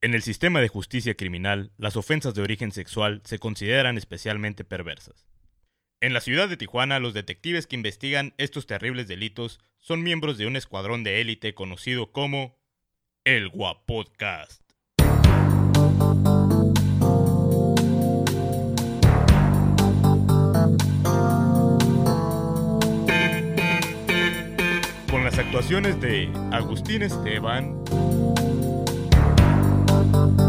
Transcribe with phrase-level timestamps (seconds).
[0.00, 5.26] En el sistema de justicia criminal, las ofensas de origen sexual se consideran especialmente perversas.
[6.00, 10.46] En la ciudad de Tijuana, los detectives que investigan estos terribles delitos son miembros de
[10.46, 12.60] un escuadrón de élite conocido como
[13.24, 14.62] el Guapodcast.
[25.10, 27.82] Con las actuaciones de Agustín Esteban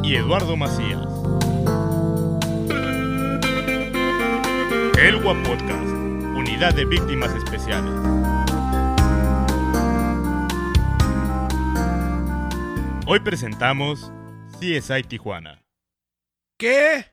[0.03, 1.07] y Eduardo Macías.
[4.97, 5.87] El Guapodcast,
[6.35, 7.93] unidad de víctimas especiales.
[13.07, 14.11] Hoy presentamos
[14.59, 15.63] CSI Tijuana.
[16.57, 17.05] ¿Qué?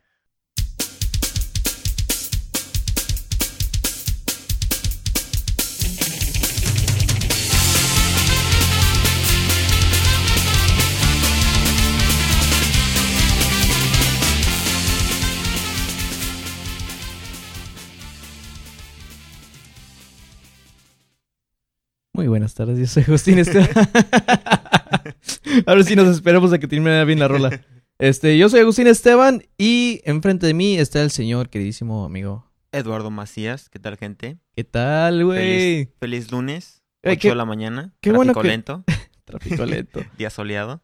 [22.17, 23.69] Muy buenas tardes, yo soy Agustín Esteban.
[25.67, 27.61] Ahora sí nos esperamos a que termine bien la rola.
[27.99, 32.51] Este, yo soy Agustín Esteban y enfrente de mí está el señor queridísimo amigo.
[32.73, 34.39] Eduardo Macías, ¿qué tal, gente?
[34.55, 35.39] ¿Qué tal, güey?
[35.39, 37.93] Feliz, feliz lunes, Ey, 8 qué- de la mañana.
[38.01, 38.85] qué tráfico bueno que- lento,
[39.27, 40.01] Tráfico lento.
[40.17, 40.83] día soleado.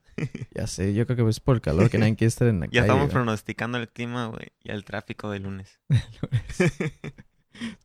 [0.54, 2.66] Ya sé, yo creo que es por el calor que nadie quiere estar en la
[2.66, 2.80] Ya calle.
[2.82, 3.12] estamos güey.
[3.14, 5.80] pronosticando el clima, güey, y el tráfico de lunes.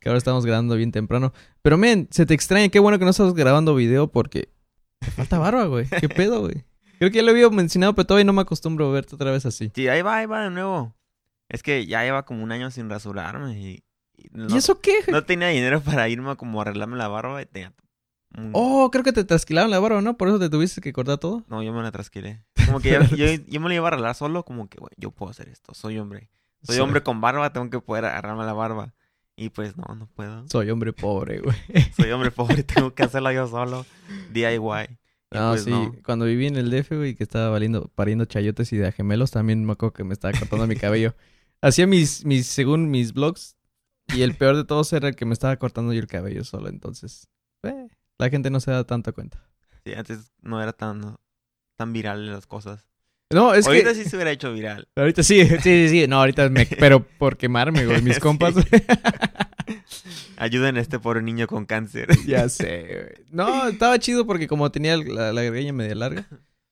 [0.00, 1.32] Que ahora estamos grabando bien temprano.
[1.62, 2.68] Pero, men, se te extraña.
[2.68, 4.50] Qué bueno que no estás grabando video porque
[5.00, 5.86] te falta barba, güey.
[6.00, 6.64] ¿Qué pedo, güey?
[6.98, 9.46] Creo que ya lo había mencionado, pero todavía no me acostumbro a verte otra vez
[9.46, 9.70] así.
[9.74, 10.94] Sí, ahí va, ahí va de nuevo.
[11.48, 13.84] Es que ya lleva como un año sin rasurarme y,
[14.16, 14.94] y no, ¿Y eso qué?
[15.10, 17.72] no tenía dinero para irme a como arreglarme la barba y tenía...
[18.36, 20.16] un- Oh, creo que te trasquilaron la barba, ¿no?
[20.18, 21.44] Por eso te tuviste que cortar todo.
[21.48, 22.42] No, yo me la trasquilé.
[22.66, 25.10] Como que yo, yo, yo me la iba a arreglar solo, como que, güey, yo
[25.12, 26.28] puedo hacer esto, soy hombre.
[26.64, 26.80] Soy Sí.
[26.82, 28.92] hombre con barba, tengo que poder agarrarme la barba.
[29.40, 30.48] Y pues no, no puedo.
[30.48, 31.56] Soy hombre pobre, güey.
[31.96, 33.86] Soy hombre pobre, tengo que hacerlo yo solo.
[34.32, 34.98] DIY.
[35.30, 35.70] No, pues sí.
[35.70, 35.94] no.
[36.04, 39.64] Cuando viví en el DF, güey, que estaba valiendo, pariendo chayotes y de gemelos, también
[39.64, 41.14] me acuerdo que me estaba cortando mi cabello.
[41.62, 43.56] Hacía mis, mis, según mis blogs,
[44.08, 46.68] y el peor de todos era el que me estaba cortando yo el cabello solo.
[46.68, 47.28] Entonces,
[47.62, 49.48] eh, la gente no se da tanta cuenta.
[49.84, 51.16] Sí, antes no era tan,
[51.76, 52.88] tan viral las cosas.
[53.32, 53.94] No, es Ahorita que...
[53.94, 54.88] sí se hubiera hecho viral.
[54.96, 56.06] Ahorita sí, sí, sí, sí.
[56.08, 56.66] No, ahorita me...
[56.78, 58.02] Pero por quemarme, güey.
[58.02, 58.54] Mis compas...
[60.38, 62.08] Ayuden a este pobre niño con cáncer.
[62.26, 63.26] Ya sé, güey.
[63.30, 66.26] No, estaba chido porque como tenía la, la greña media larga,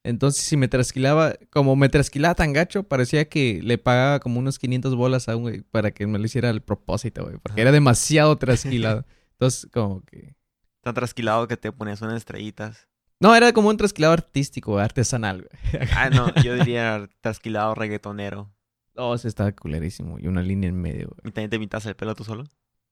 [0.07, 4.61] entonces si me trasquilaba, como me trasquilaba tan gacho, parecía que le pagaba como unos
[4.61, 7.73] 500 bolas a un güey para que me lo hiciera al propósito, güey, porque era
[7.73, 9.05] demasiado trasquilado.
[9.33, 10.37] Entonces, como que...
[10.81, 12.87] Tan trasquilado que te ponías unas estrellitas.
[13.21, 15.89] No, era como un trasquilado artístico, artesanal, güey.
[15.97, 18.53] Ah, no, yo diría trasquilado reggaetonero.
[18.95, 21.21] No, ese estaba culerísimo y una línea en medio, güey.
[21.25, 22.45] ¿Y también te pintas el pelo tú solo?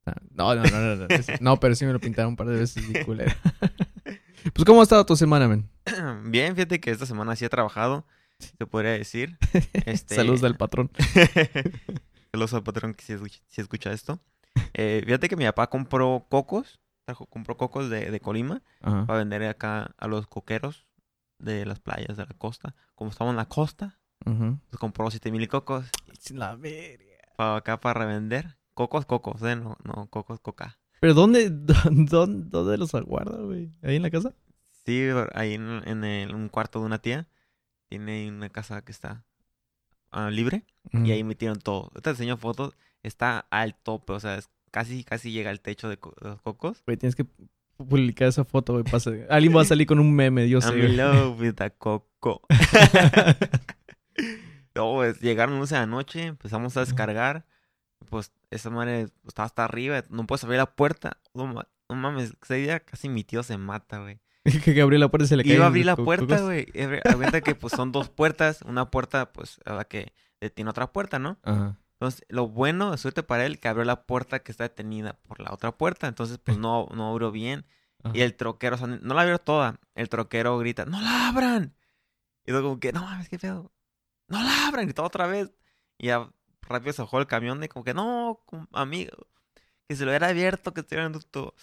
[0.06, 1.06] Ah, No, no, no, no,
[1.40, 3.32] no, pero sí me lo pintaron un par de veces y culero.
[4.52, 5.68] Pues, ¿cómo ha estado tu semana, men?
[6.24, 8.06] Bien, fíjate que esta semana sí he trabajado,
[8.38, 9.38] se podría decir.
[9.86, 10.14] Este...
[10.14, 10.90] Saludos del patrón.
[12.32, 14.20] Saludos al patrón que si escucha, si escucha esto.
[14.74, 19.06] Eh, fíjate que mi papá compró cocos, trajo- compró cocos de, de Colima Ajá.
[19.06, 20.86] para vender acá a los coqueros
[21.38, 22.74] de las playas de la costa.
[22.94, 25.86] Como estamos en la costa, pues compró 7 mil cocos
[26.30, 27.04] La verga.
[27.36, 28.56] para acá para revender.
[28.74, 29.54] Cocos, cocos, ¿eh?
[29.56, 30.78] No, no, cocos, coca.
[31.00, 31.50] ¿Pero dónde,
[31.90, 33.70] dónde, dónde los aguarda, güey?
[33.82, 34.34] ¿Ahí en la casa?
[34.86, 37.28] Sí, ahí en, en el- un cuarto de una tía.
[37.88, 39.24] Tiene una casa que está
[40.10, 40.64] ah, libre.
[40.92, 41.90] Y ahí metieron todo.
[42.02, 42.74] Te enseño fotos.
[43.02, 46.82] Está al tope, o sea, es casi, casi llega al techo de, co- los cocos.
[46.84, 47.24] Güey, tienes que
[47.76, 48.82] publicar esa foto, güey.
[48.84, 50.68] pasa- Alguien va a salir con un meme, yo sé.
[50.70, 50.90] I'm güey.
[50.90, 52.42] in love with a coco.
[54.74, 57.46] no, pues llegaron lunes de la noche, empezamos a descargar.
[58.10, 61.18] Pues esa madre estaba hasta arriba, no puedes abrir la puerta.
[61.34, 64.18] No, ma- no mames, ese día casi mi tío se mata, güey.
[64.64, 65.54] que abrió la puerta y se le cayó.
[65.54, 66.66] Iba a abrir la puerta, güey.
[67.04, 68.60] Aguanta que pues son dos puertas.
[68.62, 70.12] Una puerta, pues, a la que
[70.54, 71.38] tiene otra puerta, ¿no?
[71.44, 71.78] Ajá.
[72.04, 75.40] Entonces, lo bueno, de suerte para él, que abrió la puerta que está detenida por
[75.40, 76.06] la otra puerta.
[76.06, 77.64] Entonces, pues no, no abrió bien.
[78.02, 78.14] Ajá.
[78.14, 79.80] Y el troquero, o sea, no la abrió toda.
[79.94, 81.74] El troquero grita, ¡No la abran!
[82.44, 83.72] Y luego como que, no mames, qué pedo.
[84.28, 84.84] ¡No la abran!
[84.84, 85.50] Gritó otra vez.
[85.96, 86.28] Y ya
[86.60, 88.40] rápido se bajó el camión y como que, no,
[88.72, 89.16] amigo.
[89.88, 91.54] Que se lo hubiera abierto, que estuvieran todo.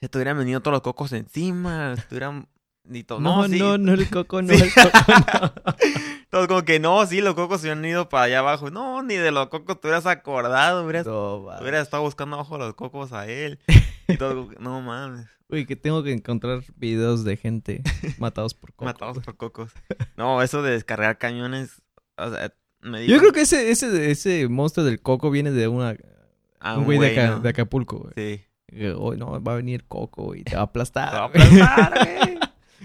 [0.00, 1.92] Se te hubieran venido todos los cocos encima.
[1.92, 2.48] Estuvieran.
[2.90, 3.20] Y todo.
[3.20, 3.58] No, No, sí.
[3.60, 5.52] no, no, el coco, no, el coco, no.
[6.36, 8.70] Todos como que no, sí, los cocos se han ido para allá abajo.
[8.70, 12.74] No, ni de los cocos te hubieras acordado, hubieras, No, hubieras estado buscando abajo los
[12.74, 13.58] cocos a él.
[14.08, 17.82] Y todo, no mames, Güey, que tengo que encontrar videos de gente
[18.18, 18.84] matados por coco.
[18.84, 19.72] matados por cocos.
[20.16, 21.80] No, eso de descargar camiones,
[22.18, 22.52] o sea,
[22.82, 25.96] me Yo creo que ese, ese, ese monstruo del coco viene de una,
[26.60, 27.40] a un güey de, Aca- ¿no?
[27.40, 28.12] de Acapulco, güey.
[28.14, 28.44] Sí.
[28.96, 31.10] Hoy no, va a venir coco y te va a aplastar.
[31.10, 32.38] Te va a aplastar, güey.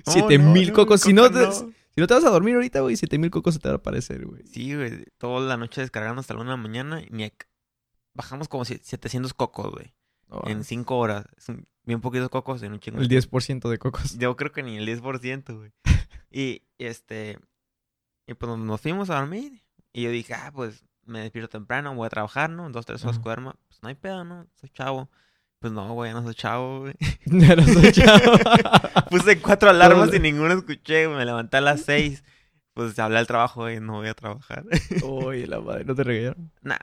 [0.05, 1.01] Siete mil cocos.
[1.01, 1.49] Si no, te,
[1.93, 3.77] si no te vas a dormir ahorita, güey, siete mil cocos se te van a
[3.79, 4.43] aparecer, güey.
[4.47, 7.47] Sí, güey, toda la noche descargando hasta la una de la mañana y ac-
[8.13, 9.93] bajamos como si- 700 cocos, güey,
[10.45, 11.25] en 5 horas.
[11.37, 12.99] Es un- bien poquitos cocos en un chingo.
[12.99, 14.17] el de- 10% de cocos.
[14.17, 15.71] Yo creo que ni el 10%, güey.
[16.33, 17.37] Y este
[18.27, 19.61] y pues nos fuimos a dormir
[19.91, 22.69] y yo dije, "Ah, pues me despierto temprano, voy a trabajar, ¿no?
[22.69, 23.23] Dos, tres horas Ajá.
[23.23, 23.55] duermo.
[23.67, 24.47] Pues no hay pedo, ¿no?
[24.55, 25.09] Soy chavo.
[25.61, 26.93] Pues no, güey, no soy chavo, güey.
[27.25, 28.33] Ya no soy chavo.
[29.11, 31.17] Puse cuatro alarmas Todo- y ninguno escuché, güey.
[31.19, 32.23] Me levanté a las seis.
[32.73, 34.63] Pues hablé al trabajo, güey, no voy a trabajar.
[35.03, 36.51] Oye, la madre, ¿no te regañaron?
[36.61, 36.75] nah,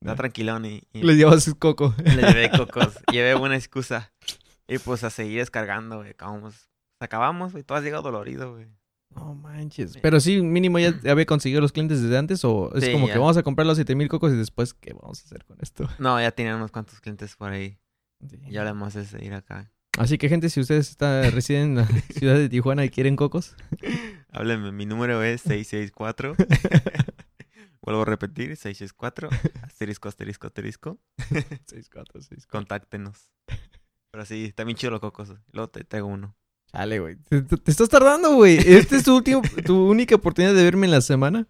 [0.00, 0.14] está Nah.
[0.16, 1.94] tranquilón y, y Les llevas coco.
[2.02, 2.98] le llevé cocos.
[3.12, 4.12] llevé buena excusa.
[4.66, 6.10] Y pues a seguir descargando, güey.
[6.10, 6.68] Acabamos,
[7.00, 7.64] acabamos, güey.
[7.64, 8.66] Tú has llegado dolorido, güey.
[9.14, 9.98] No manches.
[10.00, 13.12] Pero sí, mínimo ya había conseguido los clientes desde antes o es Sí, como ya.
[13.12, 15.86] que vamos a comprar los 7000 cocos y después, ¿qué vamos a hacer con esto?
[15.98, 17.76] No, ya tenían unos cuantos clientes por ahí.
[18.28, 18.38] Sí.
[18.50, 19.70] Ya además es ir acá.
[19.98, 23.54] Así que, gente, si ustedes está, residen en la ciudad de Tijuana y quieren cocos,
[24.30, 26.34] Háblenme, mi número es 664.
[27.82, 29.28] Vuelvo a repetir, 664.
[29.62, 30.98] Asterisco, asterisco, asterisco.
[31.28, 32.48] 6464.
[32.48, 33.30] Contáctenos.
[34.10, 35.34] Pero sí, está bien chido los cocos.
[35.52, 36.36] Luego te traigo uno.
[36.70, 37.16] Chale, güey.
[37.16, 38.56] Te, estás tardando, güey.
[38.56, 41.46] Esta es tu, último, tu única oportunidad de verme en la semana.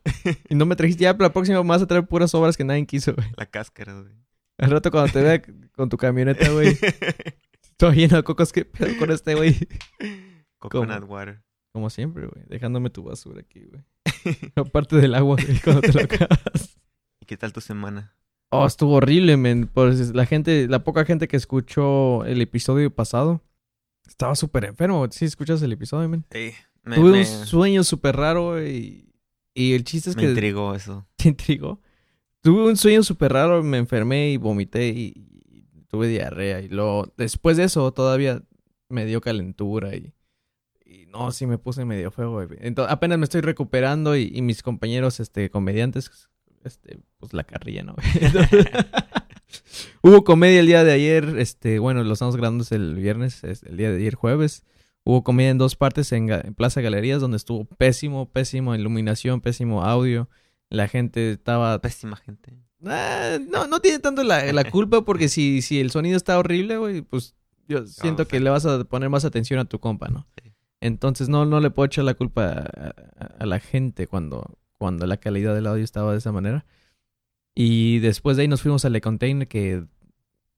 [0.48, 2.86] Y no me trajiste ya, para la próxima vas a traer puras obras que nadie
[2.86, 3.30] quiso, güey.
[3.36, 4.14] La cáscara, güey.
[4.62, 5.42] Al rato cuando te vea
[5.74, 6.76] con tu camioneta, güey.
[7.76, 9.56] Todo lleno de cocos, ¿qué pedo con este, güey?
[10.58, 11.42] Coconut water.
[11.72, 12.44] Como siempre, güey.
[12.48, 13.82] Dejándome tu basura aquí, güey.
[14.54, 16.78] Aparte del agua, güey, cuando te lo acabas.
[17.20, 18.14] ¿Y qué tal tu semana?
[18.50, 19.66] Oh, estuvo horrible, men.
[19.66, 23.42] Pues la gente, la poca gente que escuchó el episodio pasado,
[24.06, 25.08] estaba súper enfermo.
[25.10, 26.24] ¿Sí escuchas el episodio, men?
[26.30, 26.52] Sí.
[26.84, 29.08] Me, Tuve me, un sueño súper raro, güey.
[29.54, 31.06] Y el chiste es me que intrigó eso.
[31.16, 31.80] te intrigó.
[32.42, 35.28] Tuve un sueño súper raro, me enfermé y vomité y,
[35.88, 36.60] tuve diarrea.
[36.60, 38.42] Y luego, después de eso, todavía
[38.88, 40.12] me dio calentura y,
[41.08, 42.40] no, sí me puse medio feo.
[42.58, 46.10] Entonces, apenas me estoy recuperando y, y mis compañeros, este, comediantes,
[46.64, 47.96] este, pues la carrilla, ¿no?
[50.02, 53.76] Hubo comedia el día de ayer, este, bueno, lo estamos grabando el viernes, es el
[53.76, 54.64] día de ayer jueves.
[55.04, 59.84] Hubo comedia en dos partes en, en Plaza Galerías, donde estuvo pésimo, pésimo iluminación, pésimo
[59.84, 60.28] audio.
[60.72, 62.54] La gente estaba Pésima gente.
[62.84, 66.78] Ah, no, no tiene tanto la, la culpa porque si, si el sonido está horrible,
[66.78, 67.34] güey, pues
[67.68, 70.26] yo siento que le vas a poner más atención a tu compa, ¿no?
[70.42, 70.52] Sí.
[70.80, 75.06] Entonces no, no le puedo echar la culpa a, a- a la gente cuando, cuando
[75.06, 76.64] la calidad del audio estaba de esa manera.
[77.54, 79.84] Y después de ahí nos fuimos a Le Container que...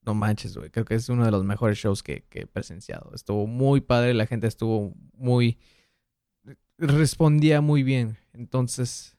[0.07, 0.71] No manches, güey.
[0.71, 3.11] Creo que es uno de los mejores shows que, que he presenciado.
[3.15, 5.59] Estuvo muy padre, la gente estuvo muy...
[6.79, 8.17] Respondía muy bien.
[8.33, 9.14] Entonces...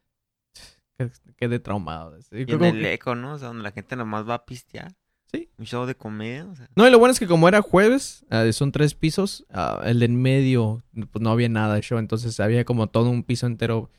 [1.38, 2.18] Quedé traumado.
[2.31, 3.33] Yo Y creo en como el que- eco, ¿no?
[3.33, 4.95] O sea, donde la gente nomás va a pistear.
[5.31, 5.50] Sí.
[5.57, 6.69] Un show de comedia, o sea.
[6.75, 10.00] No, y lo bueno es que como era jueves, ah, son tres pisos, ah, el
[10.00, 13.45] de en medio, pues no había nada de show, entonces había como todo un piso
[13.47, 13.89] entero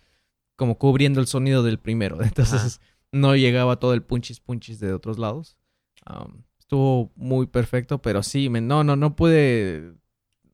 [0.57, 2.19] como cubriendo el sonido del primero.
[2.23, 2.81] Entonces
[3.13, 5.59] no llegaba todo el punchis punchis de otros lados.
[6.59, 9.93] Estuvo muy perfecto, pero sí, me- no, no, no pude,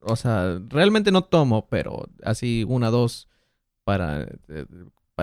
[0.01, 3.29] o sea, realmente no tomo, pero así una, dos
[3.85, 4.67] para, eh,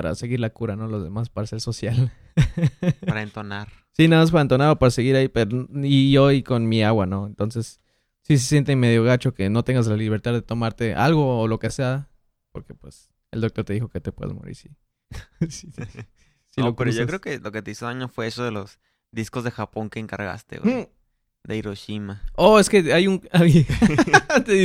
[0.01, 0.88] para seguir la cura, ¿no?
[0.88, 2.10] Los demás para ser social.
[3.06, 3.68] Para entonar.
[3.92, 6.83] Sí, nada más para entonar o para seguir ahí, pero y yo y con mi
[6.83, 7.28] agua, ¿no?
[7.28, 7.81] Entonces,
[8.21, 11.59] sí se siente medio gacho que no tengas la libertad de tomarte algo o lo
[11.59, 12.07] que sea,
[12.54, 14.69] porque pues el doctor te dijo que te puedes morir, sí.
[15.50, 15.81] sí, sí, sí
[16.62, 18.80] no, lo pero yo creo que lo que te hizo daño fue eso de los
[19.12, 20.76] discos de Japón que encargaste, güey.
[20.76, 20.88] Mm.
[21.44, 22.21] De Hiroshima.
[22.35, 23.21] Oh, es que hay un...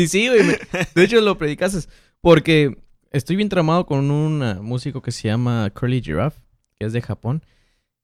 [0.09, 0.45] sí, güey.
[0.45, 0.59] me-
[0.95, 1.89] De hecho, lo predicaste.
[2.21, 2.84] Porque
[3.15, 6.41] estoy bien tramado con un ah, músico que se llama Curly Giraffe,
[6.79, 7.43] que es de Japón.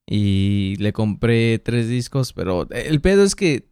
[0.07, 3.69] Y le compré tres discos, pero el pedo es que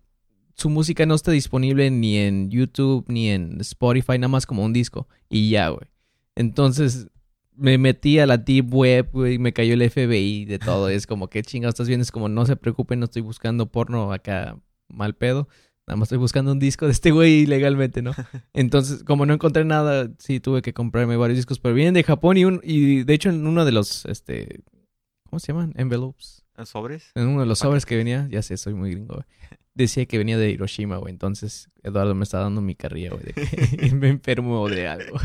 [0.54, 4.73] su música no está disponible ni en YouTube ni en Spotify, nada más como un
[4.73, 5.09] disco.
[5.28, 5.88] Y ya, güey.
[6.37, 7.09] Entonces
[7.57, 10.88] me metí a la Deep Web, güey, me cayó el FBI de todo.
[10.88, 12.02] Es como, ¿qué chingados estás viendo?
[12.02, 15.49] Es como, no se preocupen, no estoy buscando porno acá mal pedo.
[15.88, 18.12] Nada más estoy buscando un disco de este güey ilegalmente, ¿no?
[18.52, 22.37] Entonces, como no encontré nada, sí tuve que comprarme varios discos, pero vienen de Japón
[22.37, 24.61] y un y de hecho en uno de los este
[25.25, 25.73] ¿cómo se llaman?
[25.76, 26.45] Envelopes.
[26.64, 27.12] ¿Sobres?
[27.14, 29.25] En uno de los sobres que venía, ya sé, soy muy gringo, güey.
[29.75, 31.12] Decía que venía de Hiroshima, güey.
[31.12, 35.18] Entonces, Eduardo me está dando mi carrilla, güey, de que me enfermo de algo.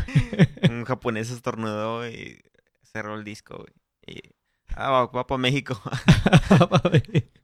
[0.70, 2.40] Un japonés estornudó y
[2.84, 4.22] cerró el disco, güey.
[4.76, 5.80] Ah, va, va para México.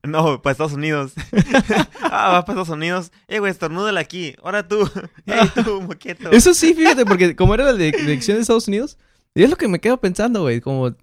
[0.03, 1.13] no, para Estados Unidos.
[2.03, 3.13] ah, va para Estados Unidos.
[3.29, 4.35] Eh, güey, estornúdala aquí.
[4.43, 4.89] Ahora tú.
[5.27, 6.31] Ey, tú, moqueto.
[6.31, 8.99] Eso sí, fíjate, porque como era la de- elección de Estados Unidos,
[9.35, 10.95] y es lo que me quedo pensando, güey, como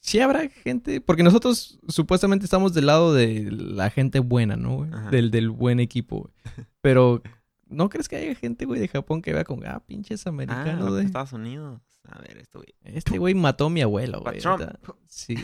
[0.00, 4.76] si habrá gente, porque nosotros supuestamente estamos del lado de la gente buena, ¿no?
[4.78, 4.90] güey?
[5.10, 6.66] Del, del buen equipo, güey.
[6.80, 7.22] Pero,
[7.68, 10.80] ¿no crees que haya gente, güey, de Japón que vea con, ah, pinches Ah, americanos,
[10.90, 10.90] güey?
[10.92, 11.80] para Estados Unidos.
[12.04, 12.74] A ver, esto, güey.
[12.82, 14.40] Este güey mató a mi abuelo, güey.
[15.08, 15.36] Sí.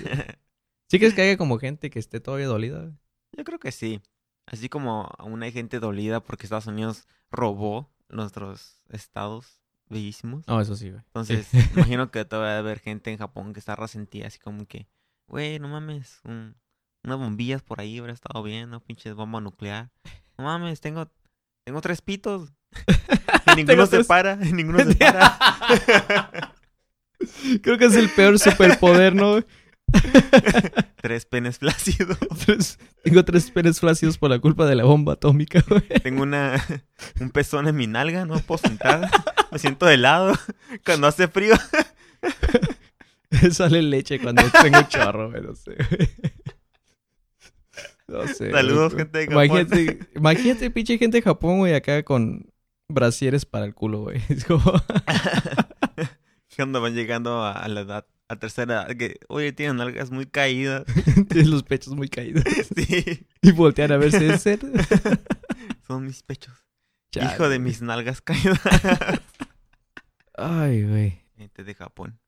[0.90, 2.94] ¿Sí crees que haya como gente que esté todavía dolida, güey?
[3.36, 4.00] Yo creo que sí.
[4.46, 10.46] Así como aún hay gente dolida porque Estados Unidos robó nuestros estados bellísimos.
[10.48, 11.02] No, eso sí, güey.
[11.06, 11.58] Entonces, Sí.
[11.76, 14.88] imagino que todavía va a haber gente en Japón que está resentida, así como que,
[15.28, 16.56] güey, no mames, un-
[17.04, 19.90] unas bombillas por ahí hubiera estado bien, no pinches bomba nuclear.
[20.38, 21.10] No mames, tengo,
[21.64, 22.52] tengo tres pitos.
[23.56, 26.54] Ninguno se para, ninguno se para.
[27.62, 29.40] Creo que es el peor superpoder, ¿no?
[31.00, 32.18] tres penes flácidos.
[32.44, 35.82] Tres- Tengo tres penes flácidos por la culpa de la bomba atómica, güey.
[36.02, 36.62] Tengo una,
[37.20, 39.08] un pezón en mi nalga, no puedo sentar.
[39.50, 40.34] Me siento helado.
[40.84, 41.54] Cuando hace frío,
[43.50, 45.74] Sale leche cuando tengo chorro, güey, no sé.
[45.74, 46.10] güey.
[48.08, 48.50] No sé.
[48.50, 49.04] Saludos, güey.
[49.04, 49.44] gente de Japón.
[49.44, 52.46] Imagínate, imagínate, pinche gente de Japón, güey, acá con
[52.88, 54.21] brasieres para el culo, güey.
[54.28, 54.62] Es como...
[56.57, 60.26] cuando van llegando a, a la edad, a tercera edad, que, oye, tienen nalgas muy
[60.26, 60.85] caídas.
[61.28, 62.45] Tienes los pechos muy caídos.
[62.75, 64.59] sí, Y voltean a ver ser.
[65.87, 66.54] son mis pechos.
[67.12, 67.33] Chale.
[67.33, 68.61] Hijo de mis nalgas caídas.
[70.35, 71.21] Ay, güey.
[71.37, 72.18] Gente de Japón.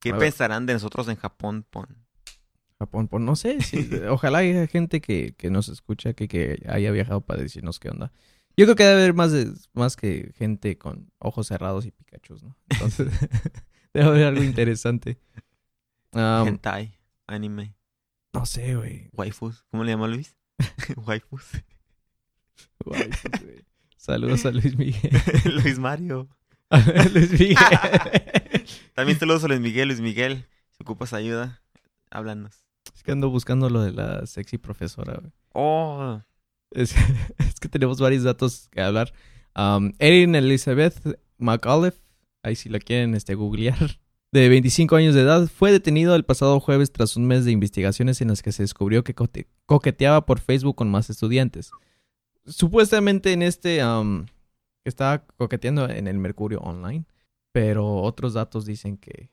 [0.00, 0.20] ¿Qué A ver.
[0.20, 1.64] pensarán de nosotros en Japón?
[1.68, 2.04] Pon?
[2.78, 3.60] Japón, pues no sé.
[3.62, 7.88] sí, ojalá haya gente que, que nos escucha, que, que haya viajado para decirnos qué
[7.90, 8.12] onda.
[8.56, 12.36] Yo creo que debe haber más, de, más que gente con ojos cerrados y Pikachu,
[12.42, 12.56] ¿no?
[12.70, 13.08] Entonces,
[13.92, 15.18] debe haber algo interesante.
[16.12, 17.76] Am, Hentai, anime,
[18.32, 19.08] no sé, güey.
[19.12, 19.64] waifus.
[19.70, 20.36] ¿Cómo le llama Luis?
[21.06, 21.44] waifus.
[22.78, 23.08] Pues,
[23.42, 23.64] güey.
[23.96, 25.10] Saludos a Luis Miguel.
[25.62, 26.28] Luis Mario.
[27.12, 27.56] Luis Miguel.
[28.94, 29.88] También saludos a Luis Miguel.
[29.88, 31.62] Luis Miguel, si ocupas ayuda,
[32.10, 32.64] háblanos.
[32.94, 35.32] Es que ando buscando lo de la sexy profesora, güey.
[35.52, 36.22] Oh,
[36.70, 36.94] Es,
[37.60, 39.12] que tenemos varios datos que hablar.
[39.56, 41.98] Um, Erin Elizabeth McAuliffe,
[42.42, 43.98] ahí si la quieren este, googlear,
[44.32, 48.20] de 25 años de edad, fue detenido el pasado jueves tras un mes de investigaciones
[48.20, 49.14] en las que se descubrió que
[49.66, 51.70] coqueteaba por Facebook con más estudiantes.
[52.44, 54.26] Supuestamente en este, um,
[54.84, 57.06] estaba coqueteando en el Mercurio Online,
[57.52, 59.30] pero otros datos dicen que,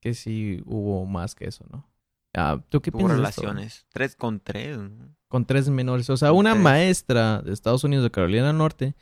[0.00, 1.91] que sí hubo más que eso, ¿no?
[2.34, 3.42] Ah, ¿Tú qué piensas de esto?
[3.42, 3.86] relaciones.
[3.92, 4.78] Tres con tres.
[4.78, 5.14] ¿no?
[5.28, 6.08] con tres menores.
[6.10, 6.62] O sea, Con una tres.
[6.62, 8.94] maestra de Estados Unidos de Carolina del Norte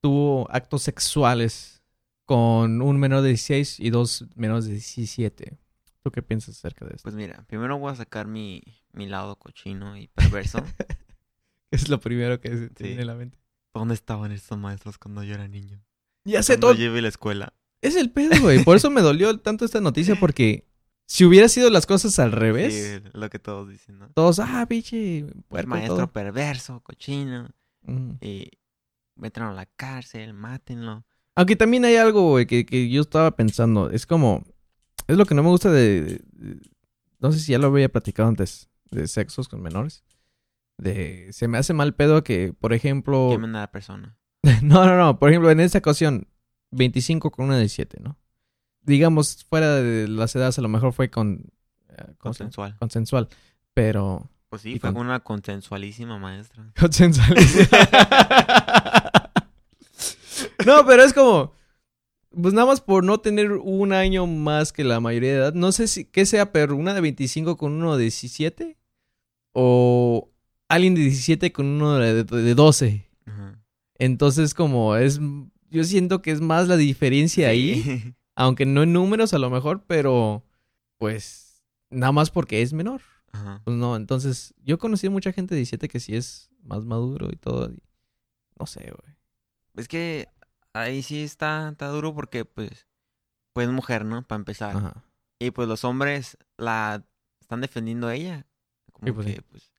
[0.00, 1.82] tuvo actos sexuales
[2.24, 5.58] con un menor de 16 y dos menores de 17.
[6.02, 7.02] ¿Tú qué piensas acerca de esto?
[7.02, 10.62] Pues mira, primero voy a sacar mi, mi lado cochino y perverso.
[11.70, 12.84] es lo primero que se Sí.
[12.84, 13.38] viene a la mente.
[13.74, 15.80] ¿Dónde estaban estos maestros cuando yo era niño?
[16.24, 16.76] Ya sé Cuando todo.
[16.76, 17.52] llevé la escuela.
[17.80, 18.64] Es el pedo, güey.
[18.64, 20.66] Por eso me dolió tanto esta noticia porque
[21.10, 24.10] si hubiera sido las cosas al revés, Sí, lo que todos dicen, ¿no?
[24.10, 25.24] todos, ah, pinche,
[25.66, 26.12] maestro todo.
[26.12, 27.48] perverso, cochino.
[27.82, 28.10] Mm.
[28.20, 28.50] Y
[29.16, 31.06] métanlo a la cárcel, mátenlo.
[31.34, 33.90] Aunque también hay algo, güey, que, que yo estaba pensando.
[33.90, 34.44] Es como.
[35.06, 36.20] Es lo que no me gusta de.
[36.34, 36.60] de-
[37.20, 38.68] no sé si ya lo había platicado antes.
[38.90, 40.04] De sexos con menores.
[40.76, 41.28] De.
[41.32, 43.28] Se me hace mal pedo que, por ejemplo.
[43.30, 44.18] Quemen a la persona.
[44.62, 45.18] no, no, no.
[45.18, 46.28] Por ejemplo, en esta ocasión,
[46.72, 48.18] 25 con una de 17, ¿no?
[48.82, 51.44] Digamos, fuera de las edades, a lo mejor fue con.
[51.90, 52.14] eh.
[52.18, 52.76] Consensual.
[52.78, 53.28] Consensual.
[53.74, 54.30] Pero.
[54.48, 56.72] Pues sí, fue con- una consensualísima maestra.
[56.78, 57.36] Consensual.
[60.66, 61.52] no, pero es como.
[62.30, 65.54] Pues nada más por no tener un año más que la mayoría de edad.
[65.54, 68.76] No sé si qué sea, pero una de 25 con uno de 17.
[69.52, 70.30] O
[70.68, 73.08] alguien de 17 con uno de, de 12.
[73.26, 73.58] Ajá.
[73.98, 75.20] Entonces, como es.
[75.70, 78.14] Yo siento que es más la diferencia ahí.
[78.40, 80.44] Aunque no en números a lo mejor, pero.
[80.98, 81.64] Pues.
[81.90, 83.02] Nada más porque es menor.
[83.32, 83.60] Ajá.
[83.64, 87.28] Pues no, entonces yo conocí a mucha gente de 17 que sí es más maduro
[87.32, 87.70] y todo.
[87.70, 87.82] y
[88.58, 89.16] no sé, güey.
[89.74, 90.28] Es que
[90.72, 92.86] ahí sí está, está duro porque, pues,
[93.52, 94.22] pues es mujer, ¿no?
[94.26, 94.76] Para empezar.
[94.76, 95.04] Ajá.
[95.40, 97.04] Y pues los hombres la
[97.40, 98.46] están defendiendo a ella.
[98.92, 99.40] Como Sí, pues, que, sí.
[99.50, 99.72] pues,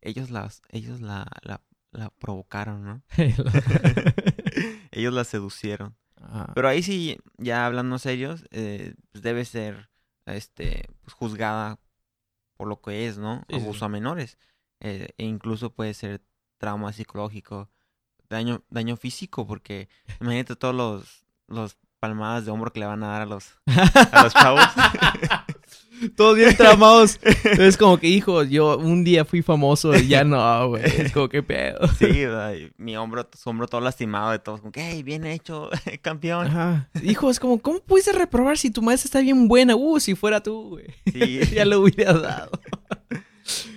[0.00, 1.60] ellos las, ellos la, la,
[1.92, 3.02] la provocaron, ¿no?
[4.90, 5.96] ellos la seducieron.
[6.22, 6.52] Ajá.
[6.54, 9.90] Pero ahí sí, ya hablando serios, eh, pues debe ser,
[10.26, 11.78] este, pues, juzgada
[12.56, 13.44] por lo que es, ¿no?
[13.48, 13.84] Sí, Abuso sí.
[13.84, 14.38] a menores.
[14.80, 16.22] Eh, e incluso puede ser
[16.58, 17.70] trauma psicológico,
[18.28, 19.88] daño, daño físico, porque
[20.20, 23.58] imagínate todos los, los palmadas de hombro que le van a dar a los,
[24.12, 24.64] a los chavos.
[26.16, 27.18] Todos bien tramados.
[27.58, 30.84] Es como que, hijo, yo un día fui famoso y ya no, güey.
[30.84, 31.86] Es como que pedo.
[31.98, 32.24] Sí,
[32.76, 34.60] mi hombro, su hombro todo lastimado de todos.
[34.60, 35.70] Como que, hey, bien hecho,
[36.02, 36.46] campeón.
[36.48, 36.88] Ajá.
[37.02, 39.76] Hijo, es como, ¿cómo pudiste reprobar si tu maestra está bien buena?
[39.76, 40.86] Uh, si fuera tú, güey.
[41.12, 41.40] Sí.
[41.54, 42.50] ya lo hubiera dado.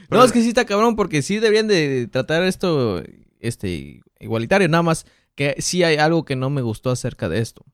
[0.09, 3.03] no, es que sí está cabrón porque sí deberían de tratar esto
[3.39, 4.67] este igualitario.
[4.67, 5.05] Nada más
[5.35, 7.65] que sí hay algo que no me gustó acerca de esto.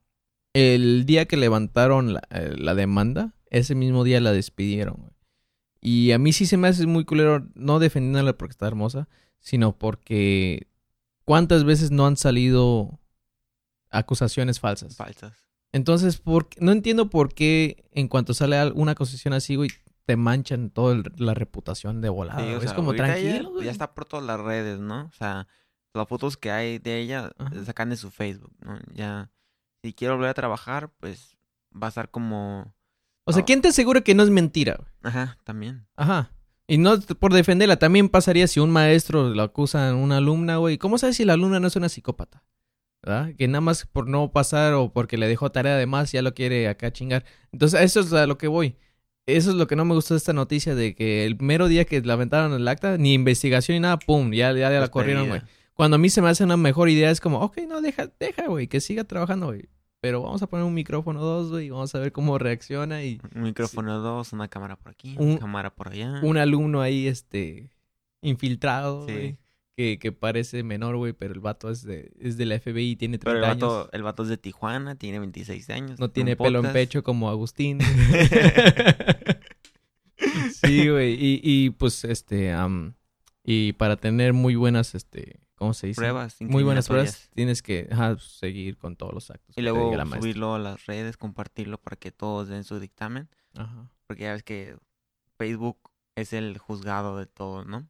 [0.54, 5.12] El día que levantaron la, eh, la demanda, ese mismo día la despidieron, güey.
[5.84, 9.08] Y a mí sí se me hace muy culero, no defendiéndola porque está hermosa,
[9.40, 10.68] sino porque
[11.26, 13.00] cuántas veces no han salido
[13.90, 14.96] acusaciones falsas.
[14.96, 15.34] Falsas.
[15.72, 19.70] Entonces, ¿por qué- no entiendo por qué en cuanto sale al- una acusación así, güey,
[20.06, 22.40] te manchan toda la reputación de volada.
[22.40, 22.60] Sí, o güey.
[22.62, 23.62] sea, es como ya- tranquilo.
[23.62, 25.06] Ya, está por todas las redes, ¿no?
[25.06, 25.48] O sea,
[25.94, 27.66] las fotos que hay de ella Ajá.
[27.66, 28.78] sacan de su Facebook, ¿no?
[28.94, 29.32] Ya,
[29.84, 31.38] si quiero volver a trabajar, pues
[31.74, 32.74] va a estar como...
[33.24, 33.44] O sea.
[33.44, 34.80] ¿quién te asegura que no es mentira?
[35.04, 35.86] Ajá, también.
[35.96, 36.32] Ajá.
[36.68, 40.78] Y no por defenderla, también pasaría si un maestro lo acusa a una alumna, güey.
[40.78, 42.44] ¿Cómo sabes si la alumna no es una psicópata?
[43.04, 43.34] ¿Verdad?
[43.38, 46.34] Que nada más por no pasar o porque le dejó tarea de más ya lo
[46.34, 47.26] quiere acá chingar.
[47.52, 48.78] Entonces, eso es a lo que voy.
[49.26, 51.86] Eso es lo que no me gustó de esta noticia de que el mero día
[51.86, 55.42] que lamentaron el acta, ni investigación ni nada, pum, ya, ya, ya la corrieron, güey.
[55.74, 58.48] Cuando a mí se me hace una mejor idea, es como, ok, no, deja, deja,
[58.48, 59.68] güey, que siga trabajando, güey.
[60.02, 63.22] Pero vamos a poner un micrófono dos, güey, y vamos a ver cómo reacciona y
[63.36, 66.20] Un micrófono dos, una cámara por aquí, Un- una cámara por allá.
[66.24, 67.70] un alumno ahí, este,
[68.24, 69.14] infiltrado, Sí.
[69.14, 69.38] güey,
[69.78, 72.96] que, que parece menor, güey, pero el vato es de, es de la FBI y
[72.96, 73.90] tiene Pero 30 el vato, años.
[73.94, 76.00] el vato es de Tijuana, tiene 26 años.
[76.00, 77.80] No tiene pelo en pecho como Agustín.
[80.64, 82.96] sí, güey, y, y pues, este, am,
[83.44, 86.00] y para tener muy buenas, este, ¿cómo se dice?
[86.00, 86.38] Pruebas.
[86.42, 89.56] Muy buenas pruebas, tienes que ajá, seguir con todos los actos.
[89.56, 93.30] Y luego la subirlo a las redes, compartirlo para que todos den su dictamen.
[93.54, 93.88] Ajá.
[94.08, 94.76] Porque ya ves que
[95.38, 95.78] Facebook
[96.16, 97.88] es el juzgado de todo, ¿no?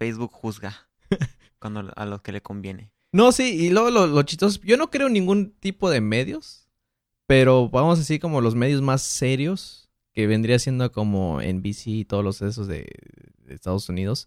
[0.00, 0.88] Facebook juzga
[1.60, 2.90] cuando a los que le conviene.
[3.12, 6.68] No, sí, y luego lo, lo chistoso, yo no creo en ningún tipo de medios,
[7.26, 12.04] pero vamos a decir como los medios más serios, que vendría siendo como NBC y
[12.04, 12.88] todos los esos de,
[13.44, 14.26] de Estados Unidos,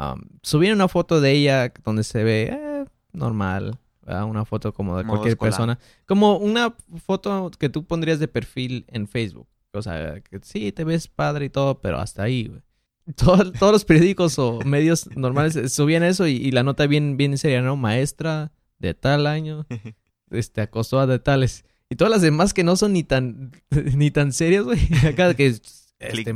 [0.00, 4.24] um, subieron una foto de ella donde se ve eh, normal, ¿verdad?
[4.24, 5.50] una foto como de Modo cualquier escolar.
[5.52, 10.72] persona, como una foto que tú pondrías de perfil en Facebook, o sea, que sí,
[10.72, 12.62] te ves padre y todo, pero hasta ahí, güey.
[13.16, 17.38] Todo- todos los periódicos o medios normales subían eso y, y la nota bien, bien
[17.38, 17.76] seria, ¿no?
[17.76, 19.64] Maestra de tal año,
[20.30, 21.64] este, acosó a de tales.
[21.88, 24.80] Y todas las demás que no son ni tan, ni tan serias, güey.
[25.06, 26.32] Acá que es, este.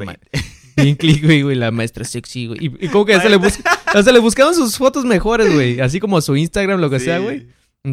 [0.77, 2.59] Bien clickbait, güey, la maestra sexy, güey.
[2.67, 3.37] Y, y como que hasta le,
[3.87, 5.81] hasta le buscaban sus fotos mejores, güey.
[5.81, 7.49] Así como su Instagram, lo que sea, güey.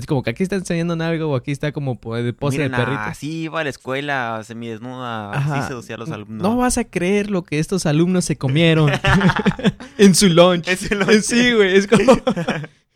[0.05, 2.99] Como que aquí está enseñando algo o aquí está como de pose Miren, de perrito.
[2.99, 5.59] así iba a la escuela, semidesnuda, Ajá.
[5.59, 6.43] así seducía a los alumnos.
[6.43, 8.91] No vas a creer lo que estos alumnos se comieron
[9.97, 10.67] en su lunch.
[10.67, 11.21] Es el once.
[11.21, 12.17] Sí, güey, es como...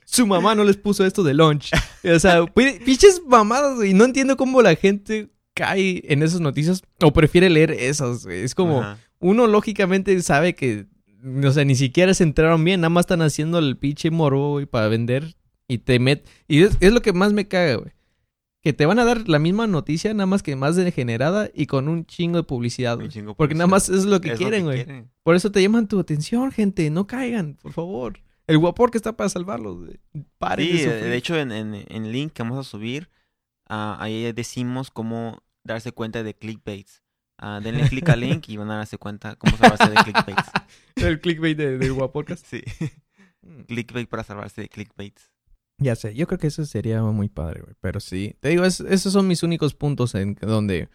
[0.04, 1.72] Su mamá no les puso esto de lunch.
[2.04, 3.94] O sea, pi- pinches mamadas, güey.
[3.94, 8.42] No entiendo cómo la gente cae en esas noticias o prefiere leer esas, güey.
[8.44, 8.82] Es como...
[8.82, 8.98] Ajá.
[9.22, 10.88] Uno lógicamente sabe que...
[11.44, 12.82] O sea, ni siquiera se enteraron bien.
[12.82, 15.36] Nada más están haciendo el pinche morbo, güey, para vender.
[15.68, 16.28] Y te met...
[16.48, 17.92] Y es, es lo que más me caga, güey.
[18.64, 21.88] Que te van a dar la misma noticia, nada más que más degenerada y con
[21.88, 23.10] un chingo de publicidad, Un güey.
[23.10, 24.84] chingo Porque nada más es lo que Es lo quieren, güey.
[24.84, 25.10] quieren.
[25.24, 26.90] Por eso te llaman tu atención, gente.
[26.92, 28.20] No caigan, por favor.
[28.48, 30.00] El guapor que está para salvarlos, güey.
[30.38, 33.10] Paren Sí, de hecho en, en, en el link que vamos a subir,
[33.68, 37.01] ah, ahí decimos cómo darse cuenta de clickbaits.
[37.42, 40.52] Ah, denle click al link y van a darse cuenta cómo salvarse de clickbaits.
[40.96, 42.46] El clickbait de- del guapodcast.
[42.46, 42.62] Sí,
[43.68, 45.32] clickbait para salvarse de clickbaits.
[45.80, 47.74] Ya sé, yo creo que eso sería muy padre, güey.
[47.82, 50.90] Pero sí, te digo, es- esos son mis únicos puntos en donde...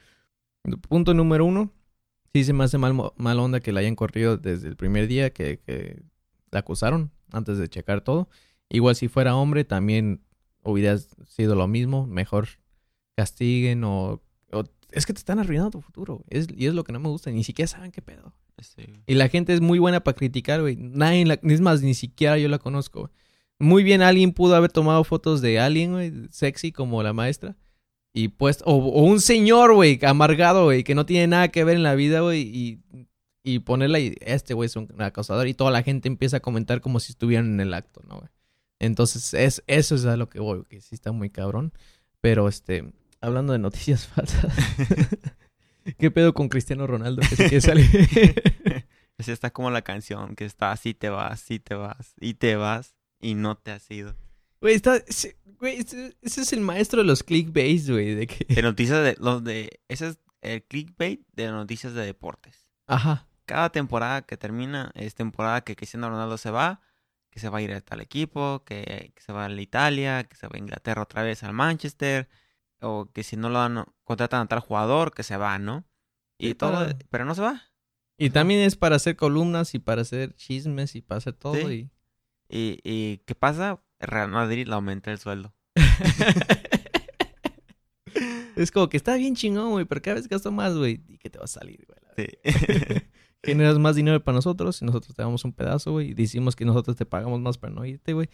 [0.88, 1.72] Punto número uno,
[2.32, 5.30] sí se me hace mal, mal onda que la hayan corrido desde el primer día
[5.30, 6.02] que, que
[6.50, 8.28] la acusaron, antes de checar todo.
[8.68, 10.22] Igual si fuera hombre, también
[10.64, 12.06] hubiera sido lo mismo.
[12.06, 12.48] Mejor
[13.16, 14.22] castiguen o...
[14.96, 16.24] es que te están arruinando tu futuro.
[16.28, 17.30] Es, y es lo que no me gusta.
[17.30, 18.32] Ni siquiera saben qué pedo.
[18.58, 18.82] Sí.
[19.06, 20.76] Y la gente es muy buena para criticar, güey.
[20.76, 23.00] Nadie, la- es más, ni siquiera yo la conozco.
[23.00, 23.12] güey.
[23.58, 27.56] Muy bien, alguien pudo haber tomado fotos de alguien, güey, sexy como la maestra.
[28.12, 31.76] Y pues, o, o un señor, güey, amargado, güey, que no tiene nada que ver
[31.76, 32.80] en la vida, güey, y,
[33.42, 36.80] y ponerla y este güey es un acosador y toda la gente empieza a comentar
[36.80, 38.28] como si estuvieran en el acto, ¿no, güey?
[38.78, 41.72] Entonces, es, eso es a lo que voy, que sí está muy cabrón.
[42.22, 44.54] Pero, este, hablando de noticias falsas,
[45.98, 47.86] ¿qué pedo con Cristiano Ronaldo que se quiere salir?
[49.18, 52.56] Así está como la canción, que está así te vas, sí te vas, y te
[52.56, 54.14] vas, y no te has ido.
[54.60, 54.96] Güey, está.
[54.96, 58.14] Ese, güey, ese, ese es el maestro de los clickbaits, güey.
[58.14, 58.44] De que.
[58.52, 62.68] De noticias de, los de, ese es el clickbait de noticias de deportes.
[62.86, 63.26] Ajá.
[63.46, 66.80] Cada temporada que termina es temporada que Cristiano Ronaldo se va,
[67.30, 70.24] que se va a ir a tal equipo, que, que se va a la Italia,
[70.24, 72.28] que se va a Inglaterra otra vez al Manchester,
[72.80, 75.84] o que si no lo dan, contratan a tal jugador, que se va, ¿no?
[76.38, 77.62] Y todo, para- pero no se va.
[78.18, 81.54] Y también es para hacer columnas y para hacer chismes y para hacer todo.
[81.54, 81.90] Sí.
[82.48, 83.82] ¿Y, y qué pasa?
[83.98, 85.54] Real Madrid le aumenta el sueldo.
[85.74, 85.80] Y...
[88.56, 91.02] es como que está bien chingón, güey, pero cada vez gasto más, güey.
[91.08, 91.98] ¿Y qué te va a salir, güey?
[92.16, 92.26] Sí.
[93.42, 96.10] Generas más dinero para nosotros y nosotros te damos un pedazo, güey.
[96.10, 98.28] Y decimos que nosotros te pagamos más para no irte, güey.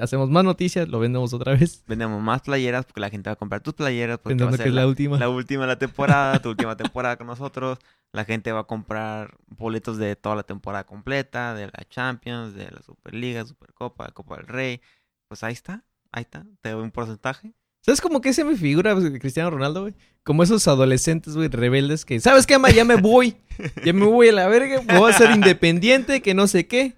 [0.00, 1.82] Hacemos más noticias, lo vendemos otra vez.
[1.86, 4.56] Vendemos más playeras porque la gente va a comprar tus playeras porque va a Pensando
[4.58, 5.18] ser que es la, la última.
[5.18, 7.78] la última de la temporada, tu última temporada con nosotros.
[8.12, 12.70] La gente va a comprar boletos de toda la temporada completa, de la Champions, de
[12.70, 14.80] la Superliga, Supercopa, Copa del Rey.
[15.28, 17.54] Pues ahí está, ahí está, te doy un porcentaje.
[17.82, 19.94] ¿Sabes como que se me figura pues, Cristiano Ronaldo, güey?
[20.22, 22.70] Como esos adolescentes, güey, rebeldes que, ¿sabes qué, ma?
[22.70, 23.36] Ya me voy.
[23.84, 24.82] Ya me voy a la verga.
[24.98, 26.94] Voy a ser independiente, que no sé qué.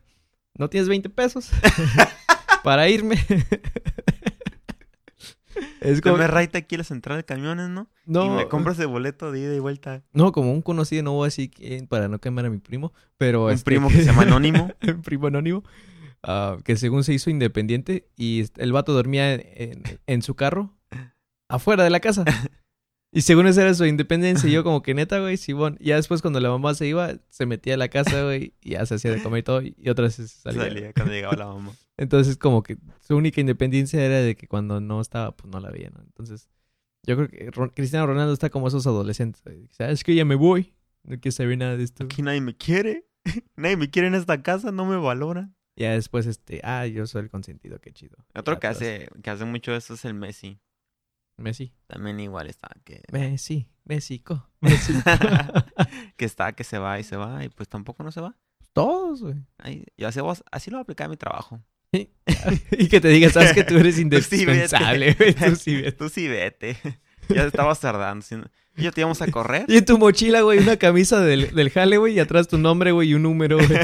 [0.59, 1.51] ¿No tienes 20 pesos?
[2.65, 3.19] Para irme.
[5.81, 6.17] es como...
[6.17, 7.89] me raita aquí la central de camiones, ¿no?
[8.07, 10.03] No, Y me compras el boleto de ida y vuelta.
[10.13, 11.51] no, como un conocido, no voy a decir
[11.89, 13.47] para no quemar a mi primo, pero...
[13.47, 14.71] Un este, primo que se llama Anónimo.
[14.83, 15.65] un primo anónimo,
[16.23, 20.77] ah, que según se hizo independiente y el vato dormía en, su carro
[21.49, 22.25] afuera de la casa.
[23.15, 25.77] Y según esa era su independencia, y yo como que neta, güey, Simón.
[25.79, 28.71] Y ya después cuando la mamá se iba, se metía a la casa, güey, y
[28.71, 30.63] ya se hacía de comer y todo, y otra vez salía.
[30.63, 31.73] Salía cuando llegaba la mamá.
[31.99, 35.71] Entonces como que su única independencia era de que cuando no estaba, pues no la
[35.71, 36.01] veía, ¿no?
[36.01, 36.49] Entonces
[37.07, 39.69] yo creo que Ron- Cristiano Ronaldo está como esos adolescentes, güey.
[39.73, 40.73] ¿Sabes que ya me voy?
[41.05, 42.05] No quiero saber nada de esto.
[42.05, 43.07] Aquí nadie me quiere.
[43.57, 45.53] Nadie me quiere en esta casa, no me valora.
[45.77, 48.17] Ya después, este, ah, yo soy el consentido, qué chido.
[48.35, 50.61] Otro que hace, que hace mucho eso es el Messi.
[51.39, 51.73] Messi.
[51.87, 54.93] También igual está que, Messi, México, Messi.
[56.17, 58.37] que está, que se va y se va, y pues tampoco no se va.
[58.75, 59.37] Todos, güey.
[59.59, 61.61] Ay, yo así, así lo voy a aplicar a mi trabajo.
[61.93, 65.35] y que te diga, sabes que tú eres indispensable, güey.
[65.35, 65.93] Tú sí, vete.
[65.93, 66.77] Tú sí vete.
[67.29, 68.23] Ya estabas tardando.
[68.25, 68.45] si no-
[68.77, 69.67] Ya te íbamos a correr.
[69.69, 72.93] Y en tu mochila, güey, una camisa del, del jale, güey, y atrás tu nombre,
[72.93, 73.79] güey, y un número, güey.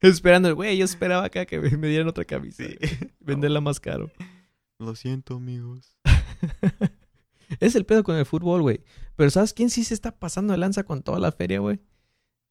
[0.00, 2.64] Esperando, güey, yo esperaba acá que me dieran otra camisa.
[2.64, 2.76] Sí.
[3.20, 4.10] Venderla más caro.
[4.78, 5.96] Lo siento, amigos.
[7.60, 8.80] es el pedo con el fútbol, güey.
[9.16, 11.80] Pero ¿sabes quién sí se está pasando de lanza con toda la feria, güey?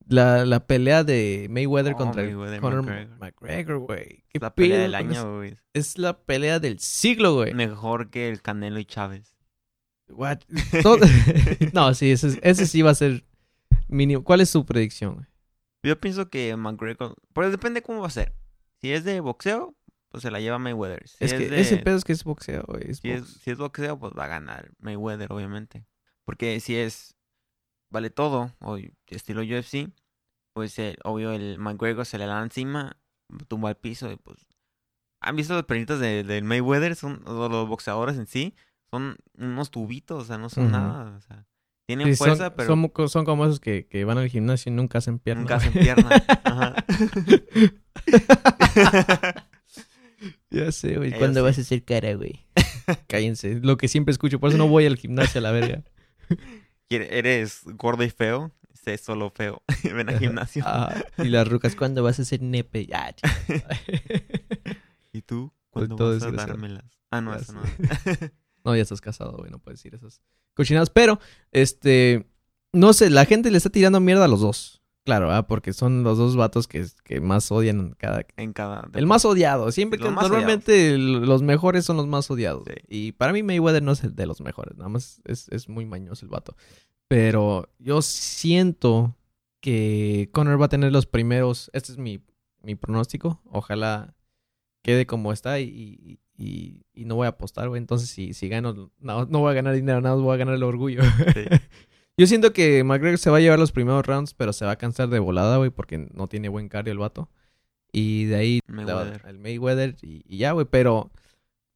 [0.09, 2.83] La, la pelea de Mayweather Oh, contra Mayweather, Conor
[3.19, 3.79] McGregor.
[3.79, 4.23] Güey.
[4.29, 5.55] ¿Qué La pelea del año, güey.
[5.73, 7.53] Es la pelea del siglo, güey.
[7.53, 9.35] Mejor que el Canelo y Chávez.
[10.09, 10.39] What?
[11.73, 13.25] No, sí, ese, ese sí va a ser
[13.87, 14.23] mínimo.
[14.23, 15.27] ¿Cuál es su predicción, güey?
[15.83, 17.15] Yo pienso que McGregor.
[17.33, 18.33] Pues depende cómo va a ser.
[18.81, 19.75] Si es de boxeo,
[20.09, 21.07] pues se la lleva Mayweather.
[21.07, 22.93] Si Es es, que de- ese pedo es que es boxeo, güey.
[22.95, 25.85] Si es, si es boxeo, pues va a ganar Mayweather, obviamente.
[26.25, 27.15] Porque si es
[27.89, 29.89] vale todo, o estilo UFC,
[30.53, 32.97] pues el- obvio el McGregor se le da encima,
[33.47, 34.45] tumba al piso y pues...
[35.19, 36.95] ¿Han visto los perritos de, del Mayweather?
[36.95, 38.53] Son los boxeadores en sí.
[38.91, 41.15] Son unos tubitos, o sea, no son nada.
[41.17, 41.47] O sea,
[41.87, 44.71] tienen Sí, son, fuerza, pero son, co- son como esos que, que van al gimnasio
[44.71, 45.41] y nunca hacen pierna.
[45.41, 46.09] nunca hacen pierna.
[46.43, 46.75] Ajá.
[50.51, 51.13] ya sé, güey.
[51.17, 52.45] ¿Cuándo vas a hacer cara, güey?
[53.07, 53.59] Cállense.
[53.61, 54.39] Lo que siempre escucho.
[54.39, 55.83] Por eso no voy al gimnasio a la verga.
[56.89, 58.51] ¿Eres gordo y feo?
[58.73, 59.63] Sé solo feo.
[59.83, 60.63] Ven al gimnasio.
[60.65, 62.87] Ah, y las rucas, ¿cuándo vas a hacer nepe?
[62.93, 63.67] Ah, chica.
[65.13, 65.53] ¿Y tú?
[65.69, 66.83] ¿Cuándo todo vas a dármelas?
[67.11, 67.61] Ah, no, Ya eso no.
[68.67, 70.21] No, ya estás casado, güey, no puedes decir esas
[70.53, 70.89] cochinadas.
[70.89, 71.21] Pero,
[71.53, 72.27] este,
[72.73, 74.81] no sé, la gente le está tirando mierda a los dos.
[75.05, 78.25] Claro, ah, porque son los dos vatos que, que más odian cada...
[78.35, 78.89] en cada...
[78.93, 79.71] El más odiado.
[79.71, 82.63] Siempre que normalmente los mejores son los más odiados.
[82.67, 82.73] Sí.
[82.89, 84.75] Y para mí Mayweather no es el de los mejores.
[84.75, 86.57] Nada más es, es muy mañoso el vato.
[87.07, 89.15] Pero yo siento
[89.61, 91.71] que Conor va a tener los primeros...
[91.71, 92.21] Este es mi,
[92.61, 93.41] mi pronóstico.
[93.45, 94.13] Ojalá
[94.83, 97.79] quede como está y, y, y no voy a apostar, güey.
[97.79, 100.55] Entonces, si, si gano, no, no voy a ganar dinero, nada más voy a ganar
[100.55, 101.01] el orgullo.
[101.33, 101.45] Sí.
[102.19, 104.77] Yo siento que McGregor se va a llevar los primeros rounds, pero se va a
[104.77, 107.29] cansar de volada, güey, porque no tiene buen cardio el vato.
[107.91, 109.21] Y de ahí Mayweather.
[109.21, 110.65] dar el Mayweather y, y ya, güey.
[110.69, 111.11] Pero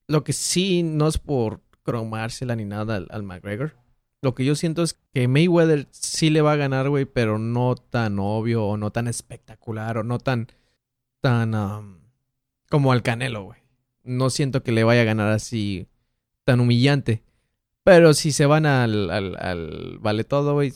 [0.08, 3.76] lo que sí no es por cromársela ni nada al, al McGregor.
[4.22, 7.76] Lo que yo siento es que Mayweather sí le va a ganar, güey, pero no
[7.76, 10.48] tan obvio o no tan espectacular o no tan,
[11.22, 11.98] tan, um,
[12.70, 13.61] como al Canelo, güey.
[14.04, 15.88] No siento que le vaya a ganar así
[16.46, 17.24] tan humillante.
[17.84, 20.74] Pero si se van al, al, al vale todo, güey,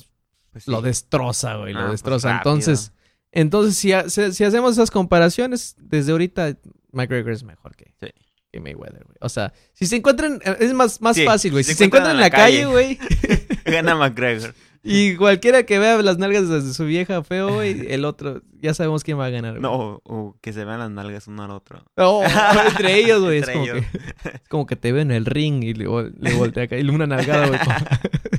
[0.51, 2.37] Pues lo destroza, güey, Ah, lo pues destroza.
[2.37, 2.93] entonces,
[3.31, 6.57] entonces si, ha- si, si hacemos esas comparaciones, desde ahorita
[6.91, 8.07] McGregor es mejor que, Sí.
[8.51, 9.17] que Mayweather, güey.
[9.21, 11.63] O sea, si se encuentran, es más, más Sí, fácil, güey.
[11.63, 12.97] si Si, se encuentran en la calle, güey.
[13.65, 14.55] Gana McGregor.
[14.87, 19.03] Y cualquiera que vea las nalgas de su vieja feo, güey, el otro, ya sabemos
[19.03, 19.53] quién va a ganar.
[19.53, 19.61] güey.
[19.63, 21.83] No, o que se vean las nalgas uno al otro.
[21.97, 22.21] No,
[22.67, 23.39] entre ellos, güey.
[23.39, 23.83] Es como, ellos.
[23.91, 23.97] que,
[24.29, 26.77] es como que te ve en el ring y le, le voltea acá.
[26.77, 27.59] Y una nalgada, güey.
[27.59, 27.75] como-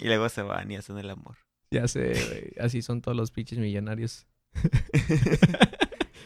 [0.00, 1.36] Y luego se van y hacen el amor.
[1.70, 2.52] ya sé, güey.
[2.64, 4.26] Así son todos los pinches millonarios.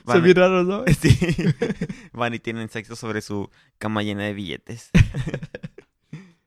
[0.05, 0.85] Van, Son bien raros, ¿no?
[1.01, 1.19] sí.
[2.13, 4.91] Van y tienen sexo sobre su cama llena de billetes.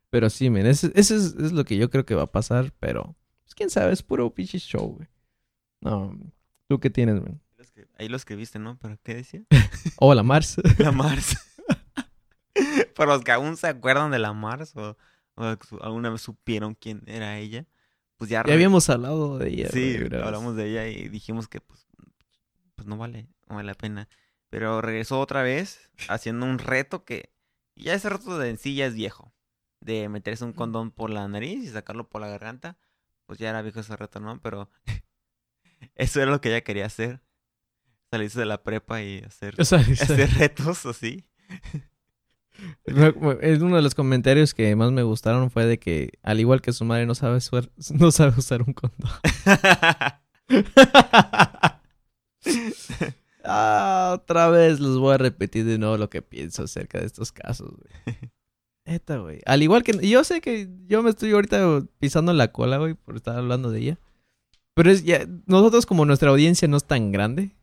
[0.09, 2.73] Pero sí, men, eso, eso es, es lo que yo creo que va a pasar,
[2.79, 5.07] pero pues, quién sabe, es puro pinche show, güey.
[5.81, 6.17] No,
[6.67, 7.39] ¿tú qué tienes, men?
[7.97, 8.77] Ahí lo escribiste, ¿no?
[8.81, 9.43] ¿Pero qué decía?
[9.97, 10.57] Hola, Mars.
[10.77, 11.37] La Mars.
[12.95, 14.97] Para los que aún se acuerdan de la Mars o,
[15.35, 17.65] o que alguna vez supieron quién era ella,
[18.17, 18.43] pues ya...
[18.45, 19.69] ya habíamos hablado de ella.
[19.69, 21.87] Sí, güey, hablamos de ella y dijimos que pues,
[22.75, 24.09] pues no vale, no vale la pena.
[24.49, 27.31] Pero regresó otra vez haciendo un reto que
[27.75, 29.31] ya ese reto de en sí ya es viejo.
[29.81, 32.77] De meterse un condón por la nariz y sacarlo por la garganta.
[33.25, 34.41] Pues ya era viejo ese reto, ¿no?
[34.41, 34.69] Pero
[35.95, 37.21] eso era lo que ella quería hacer.
[38.11, 41.25] Salirse de la prepa y hacer, O sea, hacer retos así.
[42.85, 46.73] es uno de los comentarios que más me gustaron fue de que, al igual que
[46.73, 49.11] su madre, no sabe, suer- no sabe usar un condón.
[53.43, 57.31] Ah, otra vez les voy a repetir de nuevo lo que pienso acerca de estos
[57.31, 58.17] casos, güey.
[58.89, 59.39] Neta, güey.
[59.45, 63.15] Al igual que yo sé que yo me estoy ahorita pisando la cola, güey, por
[63.15, 63.99] estar hablando de ella.
[64.73, 67.55] Pero es ya nosotros como nuestra audiencia no es tan grande,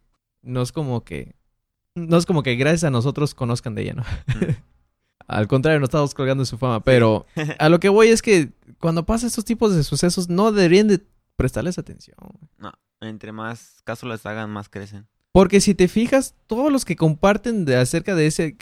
[0.43, 1.35] no es como que
[1.97, 4.05] no es como que gracias a nosotros conozcan de ella, ¿no?
[5.27, 7.27] Al contrario, nos estamos colgando de su fama, pero
[7.59, 11.05] a lo que voy es que cuando pasa estos tipos de sucesos no deberían de
[11.35, 12.17] prestarles atención.
[12.59, 15.09] no, entre más casos les hagan, más crecen.
[15.33, 18.57] Porque si te fijas, todos los que comparten de acerca de ese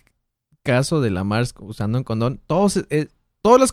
[0.65, 3.09] caso de la Mars usando un condón, todos, eh,
[3.43, 3.73] todos, los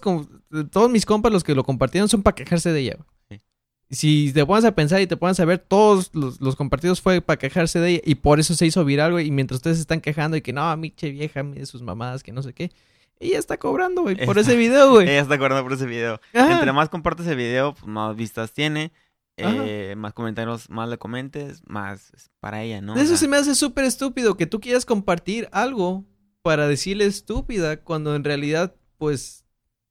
[0.69, 2.97] todos mis compas, los que lo compartieron, son para quejarse de ella.
[3.30, 3.41] Sí.
[3.89, 7.21] Si te pones a pensar y te pones a ver, todos los, los compartidos fue
[7.21, 9.27] para quejarse de ella y por eso se hizo viral, güey.
[9.27, 12.21] Y mientras ustedes se están quejando y que no, mi che vieja, mire sus mamadas,
[12.21, 12.71] que no sé qué.
[13.19, 15.08] Ella está cobrando, güey, por ese video, güey.
[15.10, 16.19] Ella está acordando por ese video.
[16.34, 16.54] Ajá.
[16.54, 18.91] Entre más compartes el video, pues, más vistas tiene.
[19.38, 22.93] Eh, más comentarios, más le comentes, más para ella, ¿no?
[22.93, 26.06] Eso O sea, se me hace súper estúpido que tú quieras compartir algo
[26.41, 29.45] para decirle estúpida cuando en realidad, pues,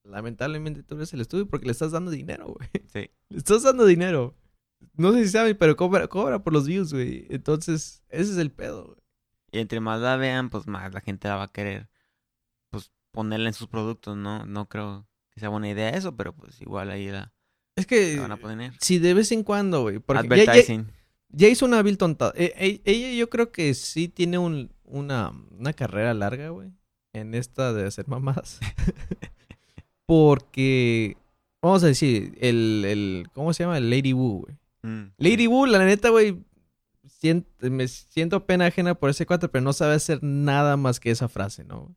[0.04, 2.68] lamentablemente tú eres el estúpido porque le estás dando dinero, güey.
[2.92, 3.10] Sí.
[3.28, 4.36] Le estás dando dinero.
[4.94, 7.26] No sé si saben, pero cobra, cobra por los views, güey.
[7.30, 8.98] Entonces, ese es el pedo, güey.
[9.52, 11.88] Y entre más la vean, pues más la gente la va a querer,
[12.70, 14.46] pues, ponerla en sus productos, ¿no?
[14.46, 17.32] No creo que sea buena idea eso, pero pues igual ahí la,
[17.76, 18.72] Es que, la van a poner.
[18.80, 19.98] si de vez en cuando, güey.
[19.98, 20.86] Porque ya, Advertising.
[20.86, 20.99] ya
[21.36, 22.32] hizo una vil tontada.
[22.36, 26.70] Eh, eh, ella yo creo que sí tiene un, una, una carrera larga, güey.
[27.12, 28.60] En esta de hacer mamadas.
[30.06, 31.16] Porque,
[31.62, 33.78] vamos a decir, el, el, ¿cómo se llama?
[33.78, 34.56] El Lady Wu, güey.
[34.82, 36.42] Mm, Lady Wu, la neta, güey,
[37.22, 41.10] sient- me siento pena ajena por ese cuate, pero no sabe hacer nada más que
[41.10, 41.94] esa frase, ¿no?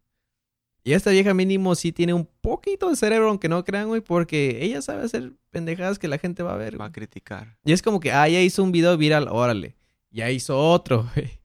[0.84, 4.60] Y esta vieja mínimo sí tiene un poquito de cerebro, aunque no crean, güey, porque
[4.64, 7.58] ella sabe hacer pendejadas que la gente va a ver, Va a criticar.
[7.64, 9.78] Y es como que, ah, ya hizo un video viral, órale.
[10.12, 11.40] Ya hizo otro, güey.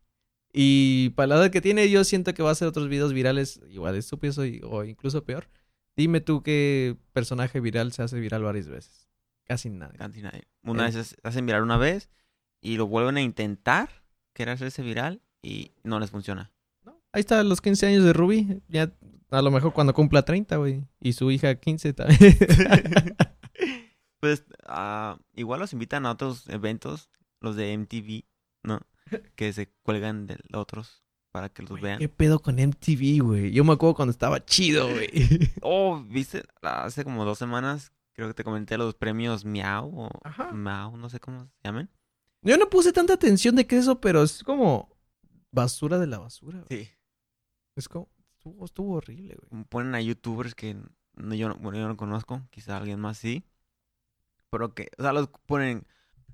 [0.53, 3.61] Y para la edad que tiene, yo siento que va a hacer otros videos virales
[3.71, 5.49] igual de estúpidos o, incluso peor.
[5.97, 9.09] Dime tú qué personaje viral se hace viral varias veces.
[9.45, 9.99] Casi nadie.
[9.99, 10.49] Casi nadie.
[10.65, 10.93] Una Eh.
[10.93, 12.09] vez hacen viral una vez
[12.61, 13.89] y lo vuelven a intentar,
[14.33, 16.51] querer hacerse viral y no les funciona.
[17.13, 18.61] Ahí está los 15 años de Ruby.
[18.69, 18.93] Ya
[19.31, 20.85] a lo mejor cuando cumpla 30, güey.
[21.01, 22.19] Y su hija 15 también.
[24.21, 27.09] Pues ah, igual los invitan a otros eventos,
[27.41, 28.25] los de MTV,
[28.65, 28.81] ¿no?
[29.37, 32.01] Que se cuelgan de otros para que los vean.
[32.01, 33.53] ¿Qué pedo con MTV, güey?
[33.53, 35.09] Yo me acuerdo cuando estaba chido, güey.
[35.63, 40.51] Oh, viste, hace como dos semanas creo que te comenté los premios Miau o Ajá.
[40.53, 41.89] No sé cómo se llaman.
[42.43, 44.97] Yo no puse tanta atención de que eso, pero es como
[45.53, 46.65] basura de la basura.
[46.69, 46.85] güey.
[46.85, 46.91] Sí.
[47.79, 48.09] Es como...
[48.37, 49.65] Estuvo, estuvo horrible, güey.
[49.65, 50.77] Ponen a youtubers que
[51.15, 53.45] no, yo, no, bueno, yo no conozco, quizá alguien más sí.
[54.51, 55.87] Pero que, o sea, los ponen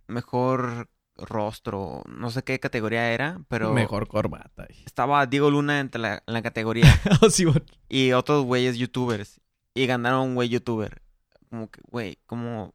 [0.07, 4.67] mejor rostro, no sé qué categoría era, pero Mejor corbata.
[4.69, 4.85] güey.
[4.85, 6.85] estaba Diego Luna entre la, en la categoría
[7.23, 7.65] Oh, sí, bueno.
[7.89, 9.41] y otros güeyes youtubers.
[9.75, 11.03] Y ganaron un güey youtuber.
[11.49, 12.75] Como que, güey, ¿cómo?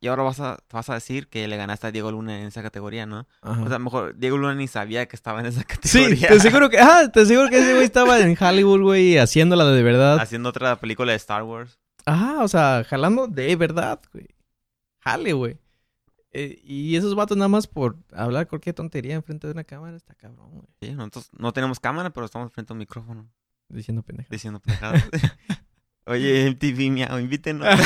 [0.00, 2.62] Y ahora vas a, vas a decir que le ganaste a Diego Luna en esa
[2.62, 3.28] categoría, ¿no?
[3.42, 3.62] Ajá.
[3.62, 6.28] O sea, mejor Diego Luna ni sabía que estaba en esa Sí, categoría.
[6.28, 9.82] te aseguro que, ah, te aseguro que ese güey estaba en Hollywood, güey, haciéndola de
[9.82, 10.18] verdad.
[10.20, 11.78] Haciendo otra película de Star Wars.
[12.06, 14.26] Ajá, o sea, jalando de verdad, güey.
[15.00, 15.58] Jale, güey.
[16.32, 20.14] Eh, y esos vatos nada más por hablar cualquier tontería enfrente de una cámara, está
[20.14, 20.66] cabrón, güey.
[20.82, 23.30] Sí, nosotros no tenemos cámara, pero estamos frente a un micrófono
[23.68, 24.28] Diciendo pendeja.
[24.30, 25.04] diciendo pendejadas.
[26.06, 27.66] Oye, MTV, miau, invítenos.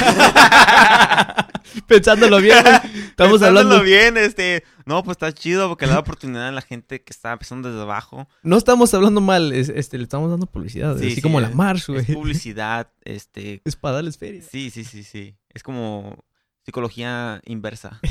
[1.86, 2.58] Pensándolo bien.
[3.10, 3.82] Estamos Pensándolo hablando.
[3.82, 4.64] bien, este...
[4.84, 7.82] No, pues está chido porque le da oportunidad a la gente que está empezando desde
[7.82, 8.28] abajo.
[8.42, 10.98] No estamos hablando mal, es- este, le estamos dando publicidad.
[10.98, 12.00] Sí, así sí, como la Mars, güey.
[12.00, 13.62] Es publicidad, este...
[13.64, 14.42] Es para darles feria.
[14.42, 15.36] Sí, sí, sí, sí.
[15.50, 16.24] Es como
[16.64, 18.00] psicología inversa.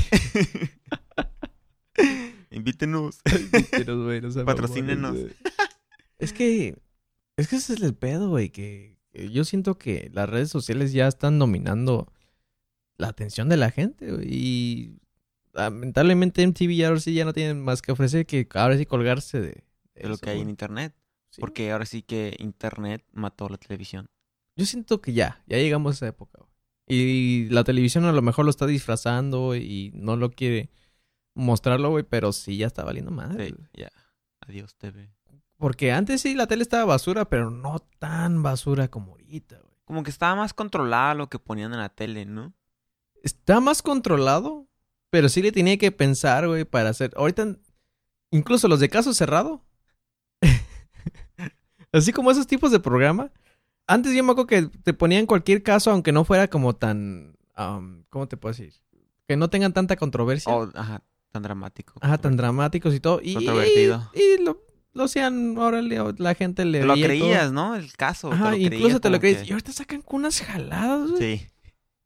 [2.50, 3.20] Invítenos.
[3.70, 5.16] Pero, güey, no Patrocínenos.
[6.18, 6.76] Es que.
[7.36, 8.50] Es que ese es el pedo, güey.
[8.50, 8.98] Que
[9.30, 12.12] yo siento que las redes sociales ya están dominando
[12.96, 14.06] la atención de la gente.
[14.24, 15.00] Y
[15.52, 19.40] lamentablemente MTV ya ahora sí ya no tienen más que ofrecer que ahora sí colgarse
[19.40, 19.64] de.
[19.94, 20.94] De lo eso, que hay en internet.
[21.30, 21.40] Sí.
[21.40, 24.08] Porque ahora sí que internet mató la televisión.
[24.56, 26.38] Yo siento que ya, ya llegamos a esa época.
[26.38, 26.50] güey.
[26.86, 30.70] Y la televisión a lo mejor lo está disfrazando y no lo quiere
[31.34, 33.48] mostrarlo, güey, pero sí ya está valiendo madre.
[33.48, 33.90] Sí, ya.
[34.40, 35.10] Adiós, TV.
[35.56, 39.72] Porque antes sí la tele estaba basura, pero no tan basura como ahorita, güey.
[39.84, 42.54] Como que estaba más controlada lo que ponían en la tele, ¿no?
[43.22, 44.66] Está más controlado,
[45.10, 47.12] pero sí le tenía que pensar, güey, para hacer.
[47.16, 47.56] Ahorita,
[48.30, 49.64] incluso los de caso cerrado.
[51.92, 53.30] Así como esos tipos de programa.
[53.86, 57.36] Antes yo me acuerdo que te ponían cualquier caso, aunque no fuera como tan.
[57.54, 58.72] am, ¿Cómo te puedo decir?
[59.28, 60.52] Que no tengan tanta controversia.
[60.52, 61.94] Oh, ajá, tan dramático.
[62.00, 63.20] Ajá, tan dramáticos y todo.
[63.22, 64.10] Y, Controvertido.
[64.14, 64.62] Y, y lo,
[64.94, 67.04] lo hacían, órale, la gente le Te lo todo.
[67.04, 67.74] creías, ¿no?
[67.76, 68.32] El caso.
[68.32, 69.38] Ajá, te lo incluso creías te lo crees.
[69.42, 71.38] que- Y ahorita sacan unas jaladas, güey.
[71.38, 71.46] Sí.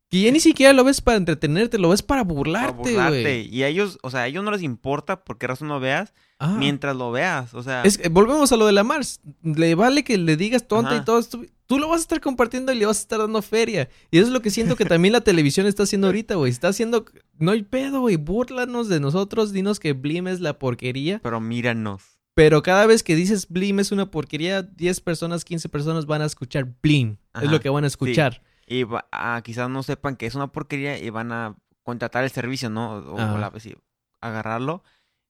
[0.08, 3.22] Que ya ni siquiera lo ves para entretenerte, lo ves para Para burlarte, burlarte.
[3.22, 3.54] güey.
[3.54, 6.14] Y a ellos, o sea, a ellos no les importa por qué razón lo veas
[6.38, 6.56] Ajá.
[6.58, 7.54] mientras lo veas.
[7.54, 9.20] O sea, Es que, volvemos a lo de la Mars.
[9.42, 11.02] Le vale que le digas tonta Ajá.
[11.02, 11.40] y todo esto.
[11.66, 13.88] Tú lo vas a estar compartiendo y le vas a estar dando feria.
[14.12, 16.52] Y eso es lo que siento que también la televisión está haciendo ahorita, güey.
[16.52, 17.04] Está haciendo...
[17.38, 18.14] No hay pedo, güey.
[18.14, 19.52] Búrlanos de nosotros.
[19.52, 21.18] Dinos que Blim es la porquería.
[21.20, 22.02] pero míranos.
[22.34, 26.26] Pero cada vez que dices Blim es una porquería, 10 personas, 15 personas van a
[26.26, 27.16] escuchar Blim.
[27.42, 28.42] Es lo que van a escuchar.
[28.66, 32.30] Y va- ah, quizás no sepan que es una porquería y van a contratar el
[32.30, 32.94] servicio, ¿no?
[32.96, 33.76] O, o la- sí,
[34.20, 34.82] agarrarlo.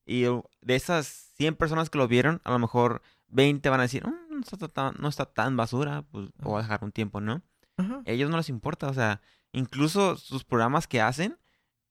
[0.07, 4.07] Y de esas 100 personas que lo vieron, a lo mejor 20 van a decir,
[4.07, 7.43] "Mm, no, está tan, no está tan basura, pues voy a dejar un tiempo, ¿no?
[7.77, 8.03] Ajá.
[8.07, 9.21] A ellos no les importa, o sea,
[9.53, 11.39] incluso sus programas que hacen,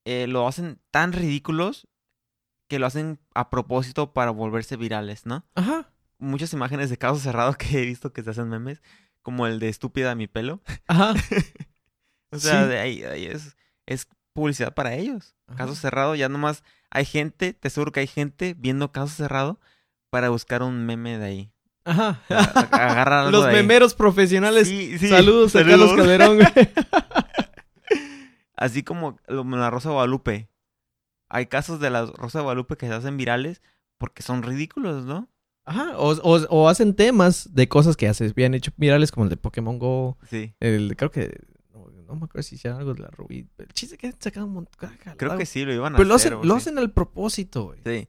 [0.05, 1.87] eh, lo hacen tan ridículos
[2.67, 5.45] que lo hacen a propósito para volverse virales, ¿no?
[5.55, 5.91] Ajá.
[6.17, 8.81] Muchas imágenes de casos cerrados que he visto que se hacen memes,
[9.25, 10.61] como el de estúpida mi pelo.
[10.87, 11.15] Ajá.
[12.31, 12.69] O sea, Sí.
[12.69, 13.57] de ahí, ahí es,
[13.87, 15.33] es publicidad para ellos.
[15.47, 15.57] Ajá.
[15.57, 19.59] Caso cerrado, ya nomás hay gente, te aseguro que hay gente viendo caso cerrado
[20.11, 21.51] para buscar un meme de ahí.
[21.85, 22.21] Ajá.
[22.71, 23.55] Agarrar Los de ahí.
[23.57, 24.67] memeros profesionales.
[24.67, 25.97] Sí, sí, Saludos a Carlos saludos.
[25.97, 26.47] Calderón, güey.
[28.55, 30.49] Así como la Rosa de Guadalupe.
[31.29, 33.61] Hay casos de la Rosa de Guadalupe que se hacen virales
[33.97, 35.29] porque son ridículos, ¿no?
[35.65, 35.97] Ajá.
[35.97, 39.37] O, o- o hacen temas de cosas que haces bien hecho virales, como el de
[39.37, 40.17] Pokémon Go.
[40.29, 40.53] Sí.
[40.59, 41.39] El, creo que.
[41.73, 43.47] No, no me acuerdo si hicieron algo de la Rubí.
[43.57, 44.91] El chiste que han sacado un montón.
[45.17, 46.33] Creo que sí, lo iban a Pero lo hacer.
[46.33, 46.57] hacen, o lo sí.
[46.61, 47.79] hacen al propósito, güey.
[47.85, 48.07] Sí.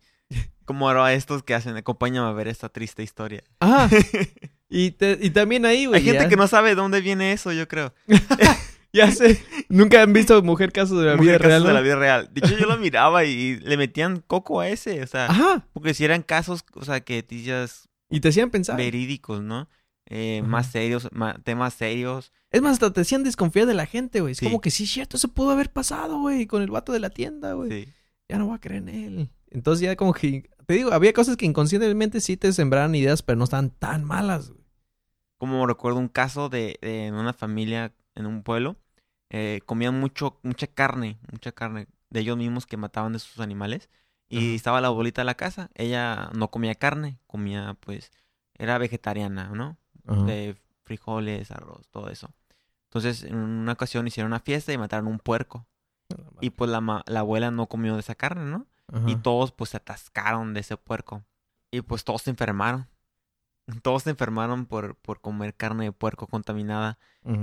[0.65, 3.43] Como ahora estos que hacen, acompáñame a ver esta triste historia.
[3.61, 3.89] Ajá.
[4.69, 6.01] y, te- y también ahí, güey.
[6.01, 7.95] Hay gente ya- que no sabe de dónde viene eso, yo creo.
[8.97, 9.41] Ya sé.
[9.69, 11.67] Nunca han visto Mujer Caso de la Mujer Vida casos Real.
[11.67, 12.31] de la vida real.
[12.33, 15.03] De hecho, yo lo miraba y le metían coco a ese.
[15.03, 15.67] O sea, Ajá.
[15.73, 18.77] porque si eran casos, o sea, que dices Y te hacían pensar.
[18.77, 19.69] verídicos, ¿no?
[20.09, 22.33] Eh, más serios, ma- temas serios.
[22.53, 24.33] Es más, hasta te hacían desconfiar de la gente, güey.
[24.33, 24.47] Es Sí.
[24.47, 27.11] como que sí, es cierto, eso pudo haber pasado, güey, con el vato de la
[27.11, 27.71] tienda, güey.
[27.71, 27.93] Sí.
[28.29, 29.29] Ya no voy a creer en él.
[29.51, 33.37] Entonces ya como que, te digo, había cosas que inconscientemente sí te sembraban ideas, pero
[33.37, 34.65] no estaban tan malas, güey.
[35.39, 38.77] Como recuerdo un caso de, de una familia en un pueblo.
[39.31, 43.89] Eh, comían mucho, mucha carne, mucha carne de ellos mismos que mataban de sus animales.
[44.29, 45.71] Y estaba la abuelita de la casa.
[45.75, 48.11] Ella no comía carne, comía pues,
[48.55, 49.77] era vegetariana, ¿no?
[50.05, 52.33] de frijoles, arroz, todo eso.
[52.85, 55.67] Entonces, en una ocasión hicieron una fiesta y mataron un puerco.
[56.41, 58.67] Y pues la, la abuela no comió de esa carne, ¿no?
[59.07, 61.25] Y todos pues se atascaron de ese puerco.
[61.73, 62.89] Y pues todos se enfermaron.
[63.83, 66.99] Todos se enfermaron por, por comer carne de puerco contaminada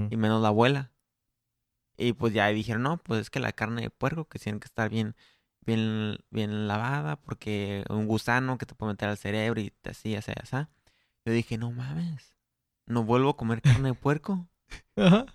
[0.10, 0.90] y menos la abuela.
[1.98, 4.66] Y pues ya dijeron, no, pues es que la carne de puerco que tiene que
[4.66, 5.16] estar bien,
[5.66, 10.32] bien, bien lavada porque un gusano que te puede meter al cerebro y así, así,
[10.42, 10.58] así.
[11.26, 12.36] Yo dije, no mames,
[12.86, 14.48] no vuelvo a comer carne de puerco.
[14.96, 15.26] Ajá.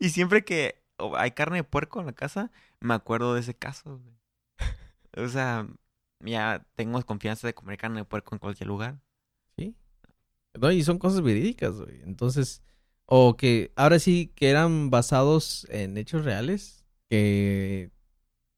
[0.00, 0.82] Y siempre que
[1.16, 3.98] hay carne de puerco en la casa, me acuerdo de ese caso.
[3.98, 4.14] güey.
[5.16, 5.66] O sea,
[6.20, 9.00] ya tengo confianza de comer carne de puerco en cualquier lugar.
[9.56, 9.76] Sí.
[10.54, 12.02] No, y son cosas verídicas, güey.
[12.02, 12.62] Entonces,
[13.06, 17.90] o que ahora sí que eran basados en hechos reales, que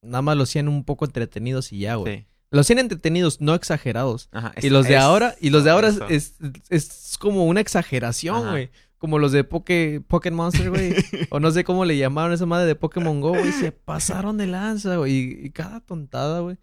[0.03, 2.19] nada más los hacían un poco entretenidos y ya, güey.
[2.21, 2.27] Sí.
[2.51, 4.29] Los hacían entretenidos, no exagerados.
[4.33, 6.37] Ajá, Y los de es- ahora, y los de ahora es, es,
[6.71, 8.71] es como una exageración, güey.
[8.99, 10.95] como los de Poké, Pokémon Monster, güey.
[11.31, 13.51] o no sé cómo le llamaron esa madre de Pokémon Go, güey.
[13.53, 15.13] Se pasaron de lanza, güey.
[15.13, 16.57] Y, y cada tontada, güey,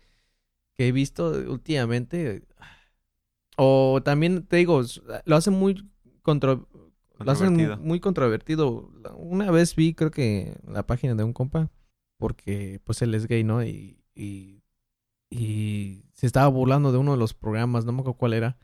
[0.75, 2.43] que he visto últimamente.
[3.57, 4.81] O también, te digo,
[5.25, 5.87] lo hacen muy
[6.21, 6.67] contro...
[7.19, 7.87] Lo hacen muy, Controvertido.
[7.87, 8.91] muy controvertido.
[9.17, 11.69] Una vez vi, creo que, la página de un compa,
[12.17, 13.63] porque pues él es gay, ¿no?
[13.63, 14.63] Y, y,
[15.29, 18.57] y se estaba burlando de uno de los programas, no me acuerdo cuál era.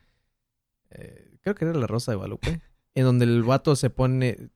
[0.90, 2.60] Eh, creo que era La Rosa de Guadalupe.
[2.94, 4.50] en donde el vato se pone...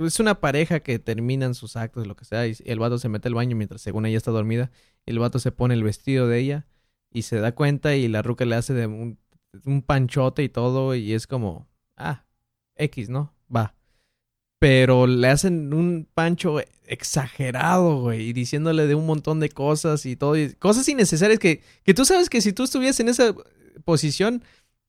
[0.00, 3.28] Es una pareja que terminan sus actos, lo que sea, y el vato se mete
[3.28, 4.70] al baño mientras según ella está dormida.
[5.04, 6.66] Y el vato se pone el vestido de ella
[7.12, 9.18] y se da cuenta y la ruca le hace de un,
[9.64, 12.24] un panchote y todo y es como, ah,
[12.76, 13.32] X, ¿no?
[13.54, 13.74] Va.
[14.58, 20.16] Pero le hacen un pancho exagerado, güey, y diciéndole de un montón de cosas y
[20.16, 23.34] todo, y cosas innecesarias que, que tú sabes que si tú estuvieras en esa
[23.84, 24.42] posición,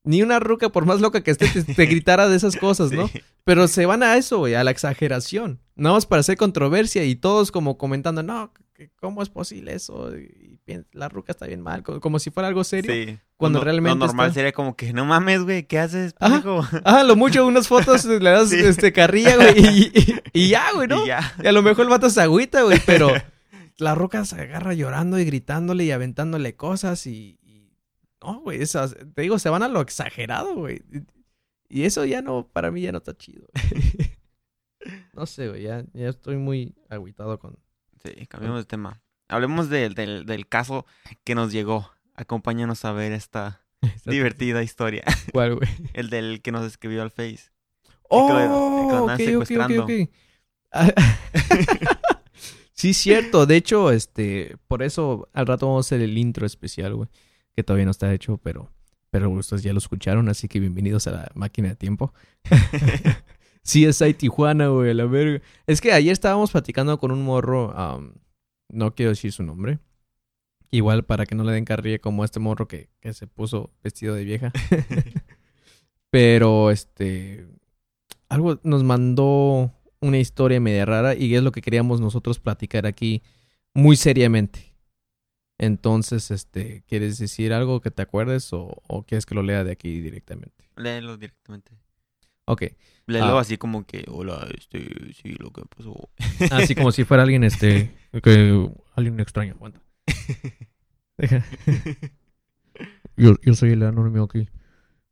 [0.04, 3.08] ni una ruca, por más loca que esté, te, te gritara de esas cosas, ¿no?
[3.08, 3.20] Sí.
[3.44, 5.60] Pero se van a eso, güey, a la exageración.
[5.74, 10.16] Nada más para hacer controversia y todos como comentando, no, que ¿cómo es posible eso?
[10.16, 10.60] Y
[10.92, 12.92] la ruca está bien mal, como, como si fuera algo serio.
[12.92, 13.18] Sí.
[13.36, 16.60] Cuando realmente Lo normal está- sería como que, no mames, güey, ¿qué haces, pendejo?
[16.84, 18.56] Ah, lo mucho unas fotos le das Sí.
[18.60, 20.14] este carrilla, güey, y, y-
[20.44, 21.04] y ya, güey, ¿no?
[21.04, 21.34] Y ya.
[21.42, 23.10] Y a lo mejor el vato se agüita, güey, pero
[23.78, 27.38] la roca se agarra llorando y gritándole y aventándole cosas y...
[27.42, 27.72] y-
[28.22, 30.82] no, güey, esas, te digo, se van a lo exagerado, güey.
[31.68, 33.46] Y eso ya no, para mí ya no está chido.
[35.12, 37.56] no sé, güey, ya, ya estoy muy agüitado con...
[38.06, 39.00] Sí, cambiamos de tema.
[39.28, 40.86] Hablemos del, del, del caso
[41.24, 41.90] que nos llegó.
[42.14, 43.64] Acompáñanos a ver esta
[44.06, 45.04] divertida historia.
[45.32, 45.68] ¿Cuál, güey?
[45.94, 47.50] El del que nos escribió al Face.
[48.08, 50.08] Oh, que lo- que lo.
[50.72, 50.92] Ah,
[52.72, 53.46] sí, cierto.
[53.46, 57.08] De hecho, este, por eso al rato vamos a hacer el intro especial, güey.
[57.54, 58.70] Que todavía no está hecho, pero,
[59.10, 62.12] pero ustedes ya lo escucharon, así que bienvenidos a la máquina de tiempo.
[63.66, 65.44] Sí, es ahí Tijuana, güey, a la verga.
[65.66, 67.74] Es que ayer estábamos platicando con un morro,
[68.68, 69.78] no quiero decir su nombre.
[70.70, 74.14] Igual para que no le den carrilla como este morro que, que se puso vestido
[74.14, 74.52] de vieja.
[76.10, 77.46] Pero, este,
[78.28, 83.22] algo nos mandó una historia media rara y es lo que queríamos nosotros platicar aquí
[83.74, 84.74] muy seriamente.
[85.58, 89.72] Entonces, este, ¿quieres decir algo que te acuerdes o, o quieres que lo lea de
[89.72, 90.68] aquí directamente?
[90.76, 91.72] Léelo directamente.
[92.46, 92.62] Ok,
[93.06, 93.40] Léelo Ah.
[93.40, 96.08] así como que, hola, este, sí, lo que pasó.
[96.52, 97.92] así como si fuera alguien, este,
[98.22, 99.80] que alguien extraño, aguanta.
[101.18, 101.44] Deja.
[103.16, 104.46] Yo, yo soy el anónimo aquí.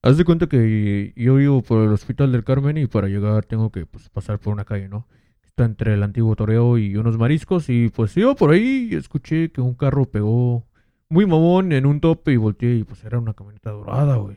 [0.02, 3.72] Haz de cuenta que yo vivo por el Hospital del Carmen y para llegar tengo
[3.72, 5.08] que pues, pasar por una calle, ¿no?
[5.42, 9.62] Está entre el antiguo toreo y unos mariscos y pues iba por ahí escuché que
[9.62, 10.66] un carro pegó
[11.08, 14.36] muy mamón en un tope y volteé y pues era una camioneta dorada, güey.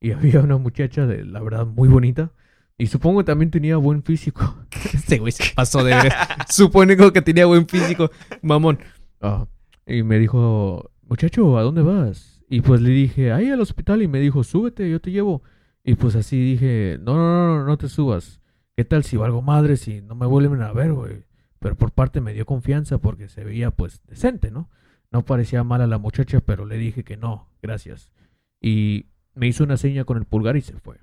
[0.00, 2.30] Y había una muchacha de la verdad muy bonita
[2.78, 4.56] y supongo que también tenía buen físico.
[4.94, 6.12] Este güey se pasó de ver.
[6.48, 8.10] Supongo que tenía buen físico,
[8.40, 8.78] mamón.
[9.20, 9.46] Ah,
[9.84, 12.44] y me dijo, muchacho, ¿a dónde vas?
[12.48, 14.02] Y pues le dije, ahí al hospital.
[14.02, 15.42] Y me dijo, súbete, yo te llevo.
[15.82, 18.40] Y pues así dije, no, no, no, no, no te subas.
[18.76, 21.24] ¿Qué tal si valgo madre si no me vuelven a ver, güey?
[21.58, 24.70] Pero por parte me dio confianza porque se veía pues decente, ¿no?
[25.10, 28.12] No parecía mala la muchacha, pero le dije que no, gracias.
[28.60, 29.06] Y
[29.38, 30.96] me hizo una seña con el pulgar y se fue.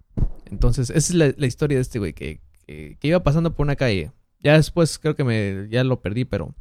[0.52, 3.66] Entonces, esa es la, la historia de este güey que, que, que iba pasando por
[3.66, 4.12] una calle.
[4.40, 6.54] Ya después creo que me ya lo perdí, pero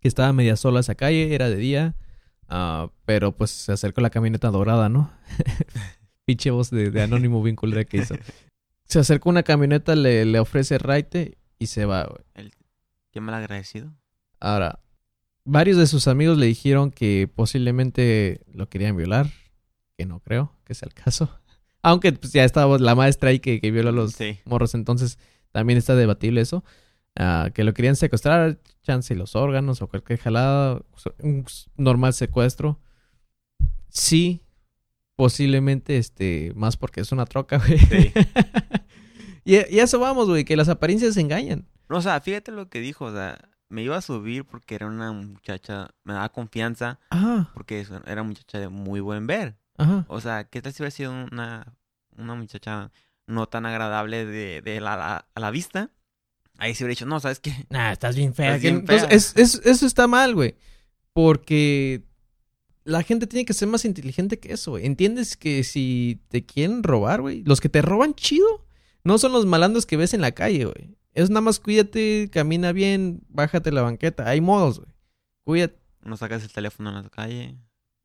[0.00, 1.94] que estaba media sola esa calle, era de día.
[2.48, 5.12] ah, pero pues se acercó la camioneta dorada, ¿no?
[6.24, 8.16] Pinche voz de, de anónimo bien culera que hizo.
[8.84, 12.50] Se acercó una camioneta, le, le ofrece raite y se va, güey.
[13.12, 13.92] Qué mal agradecido.
[14.40, 14.80] Ahora,
[15.44, 19.30] varios de sus amigos le dijeron que posiblemente lo querían violar,
[19.98, 21.28] que no creo que sea el caso.
[21.82, 24.38] Aunque pues, ya estaba la maestra ahí que, que violó a los Sí.
[24.44, 25.18] morros, entonces
[25.52, 26.64] también está debatible eso.
[27.16, 30.80] Ah, que lo querían secuestrar, chance los órganos o cualquier jalada,
[31.20, 31.44] un
[31.76, 32.78] normal secuestro.
[33.88, 34.42] Sí,
[35.16, 37.78] posiblemente, este, más porque es una troca, güey.
[37.78, 38.12] Sí.
[39.44, 41.66] y, y eso vamos, güey, que las apariencias engañan.
[41.88, 43.36] No, o sea, fíjate lo que dijo, o sea,
[43.68, 48.22] me iba a subir porque era una muchacha, me daba confianza Ajá, porque era una
[48.22, 49.56] muchacha de muy buen ver.
[49.78, 50.04] Ajá.
[50.08, 51.74] O sea, ¿qué tal si hubiera sido una,
[52.16, 52.90] una muchacha
[53.26, 55.90] no tan agradable de, de la, la- a la vista?
[56.58, 57.52] Ahí se hubiera dicho, no, ¿sabes qué?
[57.70, 58.48] Nah, estás bien fea.
[58.56, 59.16] Estás bien entonces, fea.
[59.16, 60.54] es- es- eso está mal, güey.
[61.12, 62.04] Porque
[62.84, 64.86] la gente tiene que ser más inteligente que eso, güey.
[64.86, 67.42] ¿Entiendes que si te quieren robar, güey?
[67.44, 68.66] Los que te roban chido
[69.04, 70.96] no son los malandros que ves en la calle, güey.
[71.14, 74.28] Es nada más cuídate, camina bien, bájate la banqueta.
[74.28, 74.92] Hay modos, güey.
[75.44, 75.78] Cuídate.
[76.02, 77.56] No sacas el teléfono en la calle.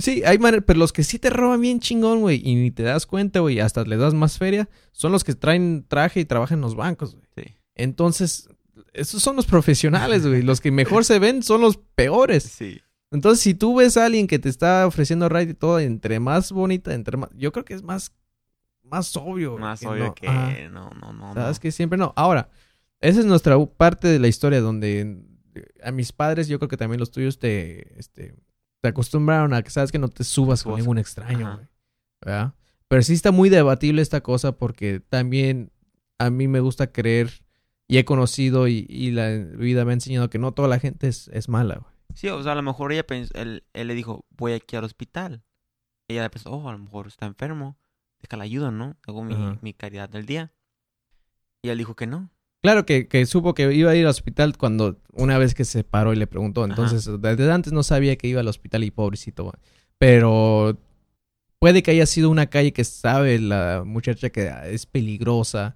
[0.03, 2.83] Sí, hay maneras, pero los que sí te roban bien chingón, güey, y ni te
[2.83, 6.57] das cuenta, güey, hasta le das más feria, son los que traen traje y trabajan
[6.57, 7.25] en los bancos, güey.
[7.37, 7.55] Sí.
[7.73, 8.49] Entonces,
[8.91, 10.41] esos son los profesionales, güey.
[10.41, 12.43] Los que mejor se ven son los peores.
[12.43, 12.81] Sí.
[13.11, 16.51] Entonces, si tú ves a alguien que te está ofreciendo ride y todo, entre más
[16.51, 17.29] bonita, entre más.
[17.33, 18.11] Yo creo que es más.
[18.83, 19.57] Más obvio.
[19.57, 20.15] Más que obvio no.
[20.15, 21.33] que no, no, no.
[21.33, 21.61] ¿Sabes no.
[21.61, 22.11] que siempre no?
[22.17, 22.49] Ahora,
[22.99, 25.23] esa es nuestra parte de la historia donde
[25.55, 28.35] eh, a mis padres, yo creo que también los tuyos te, este,
[28.83, 31.67] te acostumbraron a que sabes que no te subas con ningún extraño, güey.
[32.19, 32.53] ¿Verdad?
[32.89, 35.71] Pero sí está muy debatible esta cosa porque también
[36.19, 37.45] a mí me gusta creer
[37.87, 41.07] y he conocido y, y la vida me ha enseñado que no toda la gente
[41.07, 41.93] es, es mala, güey.
[42.13, 44.83] Sí, o sea, a lo mejor ella pensó, él, él le dijo, voy aquí al
[44.83, 45.45] hospital.
[46.09, 47.77] Ella pensó, oh, a lo mejor está enfermo.
[48.21, 48.97] Déjala ayuda, ¿no?
[49.07, 50.51] Hago mi, mi caridad del día.
[51.61, 52.31] Y él dijo que no.
[52.63, 55.83] Claro que, que supo que iba a ir al hospital cuando una vez que se
[55.83, 56.63] paró y le preguntó.
[56.63, 59.51] Entonces, desde antes no sabía que iba al hospital y pobrecito.
[59.97, 60.77] Pero
[61.59, 65.75] puede que haya sido una calle que sabe la muchacha que es peligrosa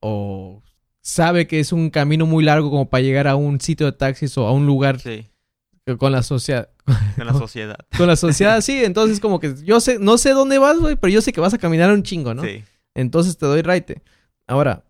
[0.00, 0.62] o
[1.02, 4.36] sabe que es un camino muy largo como para llegar a un sitio de taxis
[4.38, 5.26] o a un lugar Sí,
[5.98, 6.70] con la sociedad.
[7.18, 7.76] en la sociedad.
[7.98, 8.82] Con la sociedad, sí.
[8.84, 11.52] Entonces, como que yo sé, no sé dónde vas, güey, pero yo sé que vas
[11.54, 12.42] a caminar un chingo, ¿no?
[12.42, 12.64] Sí.
[12.94, 14.02] Entonces te doy raite.
[14.46, 14.82] Ahora,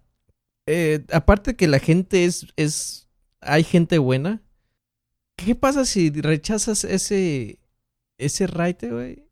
[0.66, 3.08] eh, aparte que la gente es, es,
[3.40, 4.42] hay gente buena.
[5.36, 7.58] ¿Qué pasa si rechazas ese,
[8.18, 9.26] ese raite, güey?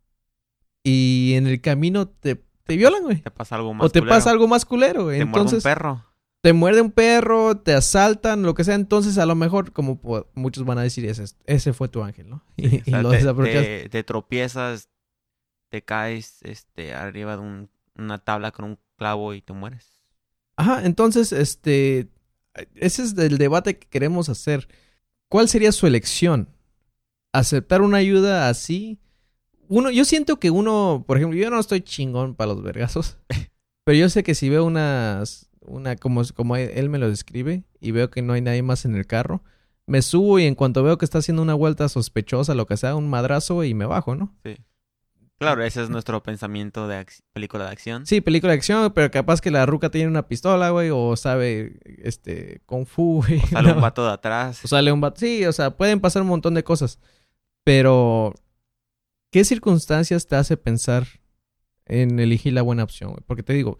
[0.82, 3.20] Y en el camino te, te violan, güey.
[3.20, 4.16] Te pasa algo más O te culero.
[4.16, 5.18] pasa algo más culero, güey.
[5.18, 6.04] Te muerde un Entonces, perro.
[6.40, 8.74] te muerde un perro, te asaltan, lo que sea.
[8.74, 10.00] Entonces, a lo mejor, como
[10.34, 12.42] muchos van a decir, ese, ese fue tu ángel, ¿no?
[12.56, 13.80] Y, O y sea, lo te, desapropiaste.
[13.82, 14.88] te- te tropiezas,
[15.68, 19.99] te caes este, arriba de un- una tabla con un clavo y te mueres.
[20.60, 22.08] Ajá, entonces, este,
[22.74, 24.68] ese es el debate que queremos hacer.
[25.30, 26.50] ¿Cuál sería su elección?
[27.32, 28.98] ¿Aceptar una ayuda así?
[29.68, 33.16] Uno, yo siento que uno, por ejemplo, yo no estoy chingón para los vergazos,
[33.84, 37.92] pero yo sé que si veo unas, una, como, como él me lo describe, y
[37.92, 39.42] veo que no hay nadie más en el carro,
[39.86, 42.96] me subo y en cuanto veo que está haciendo una vuelta sospechosa, lo que sea,
[42.96, 44.36] un madrazo y me bajo, ¿no?
[45.40, 48.04] Claro, ese es nuestro pensamiento de película de acción.
[48.04, 51.80] Sí, película de acción, pero capaz que la ruca tiene una pistola, güey, o sabe,
[52.04, 53.38] este, kung fu, güey.
[53.38, 53.76] O sale ¿no?
[53.76, 54.62] un vato de atrás.
[54.62, 55.18] O sale un vato.
[55.18, 56.98] Sí, o sea, pueden pasar un montón de cosas.
[57.64, 58.34] Pero,
[59.30, 61.06] ¿qué circunstancias te hace pensar
[61.86, 63.22] en elegir la buena opción, güey?
[63.26, 63.78] Porque te digo,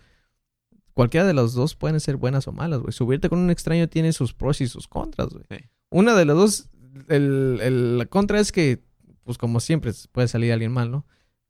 [0.95, 2.93] cualquiera de las dos pueden ser buenas o malas, güey.
[2.93, 5.45] Subirte con un extraño tiene sus pros y sus contras, güey.
[5.51, 5.59] Sí.
[5.91, 6.71] Una de las dos,
[7.09, 8.83] el, el- la contra es que,
[9.25, 11.05] pues como siempre, puede salir alguien mal, ¿no?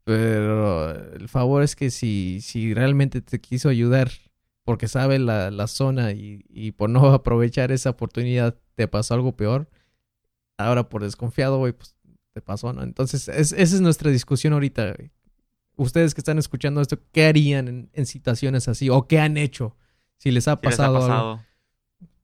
[0.05, 4.11] Pero el favor es que si, si realmente te quiso ayudar
[4.64, 9.36] porque sabe la, la zona y, y por no aprovechar esa oportunidad te pasó algo
[9.36, 9.68] peor,
[10.59, 11.94] ahora por desconfiado, güey, pues
[12.32, 12.82] te pasó, ¿no?
[12.82, 15.11] Entonces, es- esa es nuestra discusión ahorita, güey.
[15.76, 18.90] Ustedes que están escuchando esto, ¿qué harían en, en situaciones así?
[18.90, 19.76] ¿O qué han hecho?
[20.18, 21.09] Si les ha Si les ha pasado, algo.
[21.09, 21.44] pasado,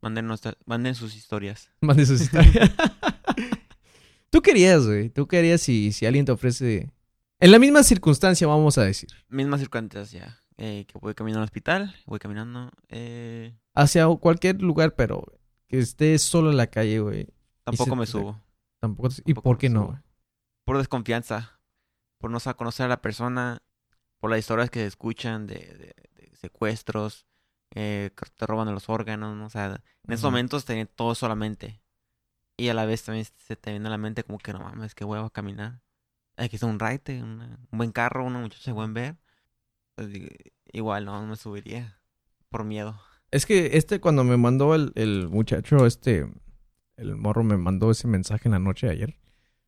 [0.02, 1.70] manden, nuestra- manden sus historias.
[1.80, 2.70] Mande sus historias.
[4.30, 5.08] Tú querías, güey.
[5.08, 6.90] Tú querías si, si alguien te ofrece.
[7.38, 9.10] En la misma circunstancia, vamos a decir.
[9.28, 10.40] Misma circunstancia.
[10.58, 12.70] Eh, que voy caminando al hospital, voy caminando.
[12.88, 15.22] Eh, Hacia cualquier lugar, pero
[15.68, 17.28] que estés solo en la calle, güey.
[17.64, 18.40] tampoco se- me subo.
[18.80, 19.08] Tampoco.
[19.08, 19.86] ¿Y Tampoco por qué no?
[19.88, 19.98] güey?
[20.64, 21.60] Por desconfianza.
[22.18, 23.60] Por no sa- conocer a la persona.
[24.18, 27.26] Por las historias que se escuchan de, de- de secuestros.
[27.74, 29.36] Eh, que te roban los órganos.
[29.36, 29.46] ¿no?
[29.46, 31.82] O sea, en esos momentos te viene todo solamente.
[32.56, 34.94] Y a la vez también se te viene a la mente como que no mames,
[34.94, 35.82] que huevo a caminar.
[36.36, 39.16] Aquí está un raite, un buen carro, una muchacha de buen ver.
[39.94, 40.08] Pues,
[40.72, 41.98] igual no, no me subiría.
[42.48, 43.00] Por miedo.
[43.30, 46.30] Es que este, cuando me mandó el, el muchacho, este.
[46.96, 49.18] El morro me mandó ese mensaje en la noche de ayer.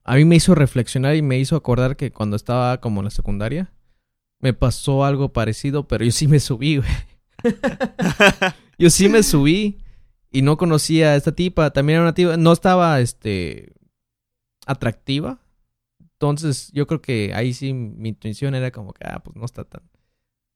[0.04, 3.10] A mí me hizo reflexionar y me hizo acordar que cuando estaba como en la
[3.10, 3.72] secundaria.
[4.40, 6.88] Me pasó algo parecido, pero yo sí me subí, güey.
[8.78, 9.78] Yo sí me subí
[10.30, 11.72] y no conocía a esta tipa.
[11.72, 12.36] También era una tipa.
[12.36, 13.72] No estaba, este.
[14.66, 15.40] atractiva.
[16.20, 19.62] Entonces, yo creo que ahí sí mi intuición era como que, ah, pues no está
[19.62, 19.82] tan.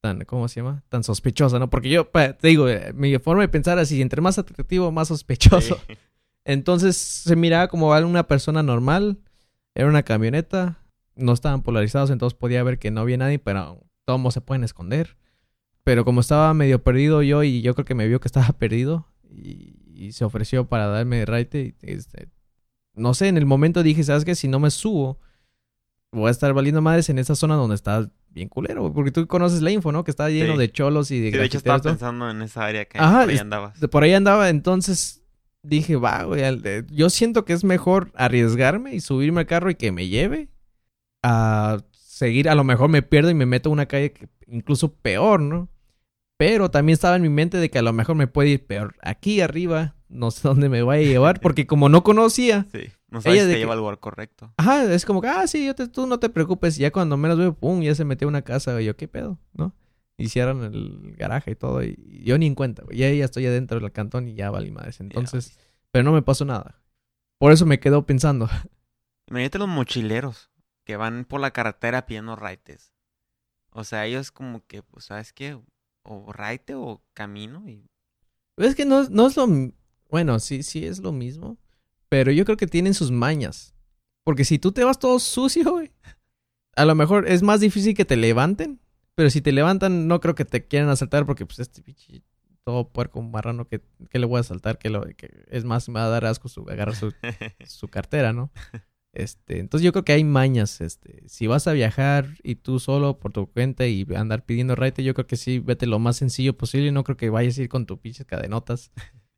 [0.00, 0.82] tan ¿Cómo se llama?
[0.88, 1.70] Tan sospechosa, ¿no?
[1.70, 5.78] Porque yo, te digo, eh, mi forma de pensar así, entre más atractivo, más sospechoso.
[5.86, 5.94] Sí.
[6.44, 9.20] Entonces, se miraba como una persona normal.
[9.76, 10.80] Era una camioneta.
[11.14, 15.18] No estaban polarizados, entonces podía ver que no había nadie, pero todos se pueden esconder.
[15.84, 19.06] Pero como estaba medio perdido yo y yo creo que me vio que estaba perdido
[19.30, 22.28] y, y se ofreció para darme raite, este,
[22.94, 24.34] no sé, en el momento dije, ¿sabes qué?
[24.34, 25.20] Si no me subo,
[26.12, 29.26] voy a estar valiendo madres en esa zona donde está bien culero, güey, porque tú
[29.26, 30.04] conoces la info, ¿no?
[30.04, 30.58] Que está lleno Sí.
[30.58, 33.30] de cholos y de Sí, de hecho, estaba pensando en esa área que Ajá, por
[33.30, 33.78] ahí andabas.
[33.78, 35.22] Por ahí andaba, entonces
[35.62, 36.42] dije, va, güey,
[36.90, 40.48] yo siento que es mejor arriesgarme y subirme al carro y que me lleve
[41.22, 44.92] a seguir, a lo mejor me pierdo y me meto a una calle que- incluso
[44.94, 45.68] peor, ¿no?
[46.36, 48.96] Pero también estaba en mi mente de que a lo mejor me puede ir peor.
[49.02, 52.90] Aquí arriba, no sé dónde me vaya a llevar, porque como no conocía, Sí.
[53.12, 54.54] No sabes Ella si te que- lleva al lugar correcto.
[54.56, 56.78] ajá, es como que, ah, sí, yo te- tú no te preocupes.
[56.78, 58.80] Y ya cuando menos veo, pum, ya se metió a una casa.
[58.80, 59.38] Yo, ¿qué pedo?
[59.52, 59.74] ¿No?
[60.16, 62.96] Hicieron el garaje y todo, y yo ni en cuenta, güey.
[62.96, 65.00] Ya, ya estoy adentro del cantón y ya vale madres.
[65.00, 65.58] Entonces,
[65.90, 66.80] pero no me pasó nada.
[67.38, 68.48] Por eso me quedo pensando.
[69.28, 70.50] Imagínate los mochileros
[70.84, 72.92] que van por la carretera pidiendo raites.
[73.72, 75.58] O sea, ellos como que, pues, ¿sabes qué?
[76.02, 77.86] O raite o camino y...
[78.56, 79.46] Es que no, no es lo...
[80.10, 81.56] Bueno, sí, sí es lo mismo.
[82.12, 83.74] Pero yo creo que tienen sus mañas.
[84.22, 85.92] Porque si tú te vas todo sucio, güey.
[86.76, 88.80] A lo mejor es más difícil que te levanten.
[89.14, 91.24] Pero si te levantan, no creo que te quieran asaltar.
[91.24, 92.22] Porque pues este pinche
[92.64, 94.78] todo puerco marrano que, que le voy a asaltar.
[94.78, 97.14] Que, lo, que es más, me va a dar asco su, agarrar su,
[97.66, 98.52] su cartera, ¿no?
[99.14, 103.18] Este, entonces yo creo que hay mañas, este, si vas a viajar y tú solo
[103.18, 106.56] por tu cuenta y andar pidiendo raite, yo creo que sí, vete lo más sencillo
[106.56, 108.90] posible, no creo que vayas a ir con tu pinches cadenotas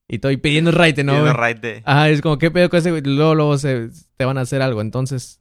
[0.09, 1.13] y estoy pidiendo raite, ¿no?
[1.13, 1.83] pidiendo raite.
[1.87, 3.03] Ah, es como, ¿qué pedo con ese güey?
[3.03, 5.41] Luego, luego se, te van a hacer algo, entonces,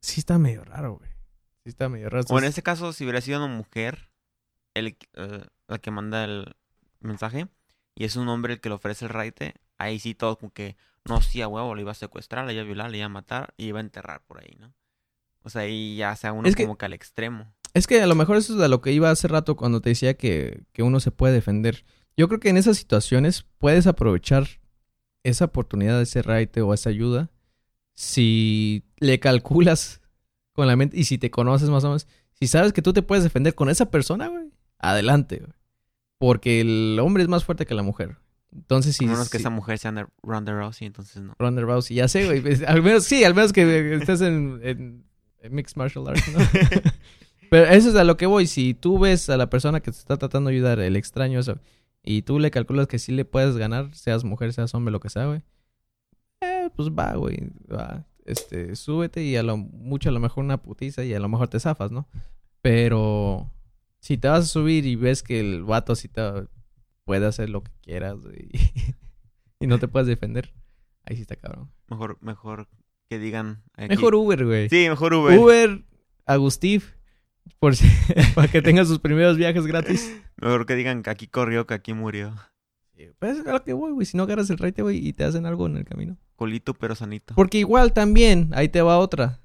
[0.00, 1.10] sí está medio raro, güey.
[1.64, 2.24] Sí está medio raro.
[2.30, 4.10] O en este caso, si hubiera sido una mujer
[4.74, 6.54] el, eh, la que manda el
[7.00, 7.48] mensaje
[7.94, 10.76] y es un hombre el que le ofrece el raite, ahí sí todo como que,
[11.04, 13.10] no, sí, a huevo, le iba a secuestrar, le iba a violar, le iba a
[13.10, 14.72] matar y iba a enterrar por ahí, ¿no?
[15.42, 17.52] O sea, ahí ya sea uno Es que- como que al extremo.
[17.74, 19.90] Es que a lo mejor eso es de lo que iba hace rato cuando te
[19.90, 21.84] decía que, que uno se puede defender.
[22.18, 24.46] Yo creo que en esas situaciones puedes aprovechar
[25.22, 27.30] esa oportunidad ese raite o esa ayuda
[27.94, 30.00] si le calculas
[30.52, 32.06] con la mente y si te conoces más o menos.
[32.32, 35.52] Si sabes que tú te puedes defender con esa persona, güey, adelante, güey.
[36.18, 38.16] Porque el hombre es más fuerte que la mujer.
[38.52, 39.04] Entonces, si...
[39.04, 41.34] a menos que esa mujer sea Ronda- Ronda Rousey, entonces no.
[41.38, 42.40] Ronda Rousey, ya sé, güey.
[42.40, 45.04] pues, Al menos, sí, al menos que estés en, en-
[45.40, 46.38] en Mixed Martial Arts, ¿no?
[47.50, 48.46] Pero eso es a lo que voy.
[48.46, 51.58] Si tú ves a la persona que te está tratando de ayudar, el extraño eso,
[52.10, 55.10] y tú le calculas que sí le puedes ganar, seas mujer, seas hombre, lo que
[55.10, 55.42] sea, güey.
[56.40, 57.50] Eh, pues va, güey.
[57.70, 58.06] Va.
[58.24, 61.48] Este, súbete y a lo mucho a lo mejor una putiza y a lo mejor
[61.48, 62.08] te zafas, ¿no?
[62.62, 63.50] Pero
[64.00, 66.22] si te vas a subir y ves que el vato sí te
[67.04, 68.48] puede hacer lo que quieras, güey,
[69.60, 70.52] y no te puedes defender,
[71.04, 71.70] ahí sí está cabrón.
[71.88, 72.68] Mejor, mejor
[73.08, 73.62] que digan.
[73.74, 74.68] aquí- Mejor Uber, güey.
[74.68, 75.38] Sí, mejor Uber.
[75.38, 75.82] Uber,
[76.26, 76.92] Agustif,
[77.58, 77.88] por si,
[78.34, 80.14] para que tenga sus primeros viajes gratis.
[80.36, 82.34] Mejor que digan que aquí corrió, que aquí murió.
[83.18, 84.06] Pues es lo que voy, güey.
[84.06, 86.16] Si no agarras el raite, güey, y te hacen algo en el camino.
[86.36, 87.34] Colito pero sanito.
[87.34, 89.40] Porque igual también, ahí te va otra.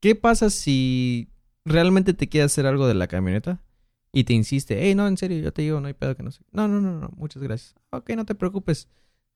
[0.00, 1.28] ¿Qué pasa si
[1.64, 3.62] realmente te quiere hacer algo de la camioneta
[4.12, 4.78] y te insiste?
[4.82, 6.42] Hey, no, en serio, yo te digo, no hay pedo que no sé.
[6.50, 7.74] No, no, no, no, muchas gracias.
[7.90, 8.88] Ok, no te preocupes.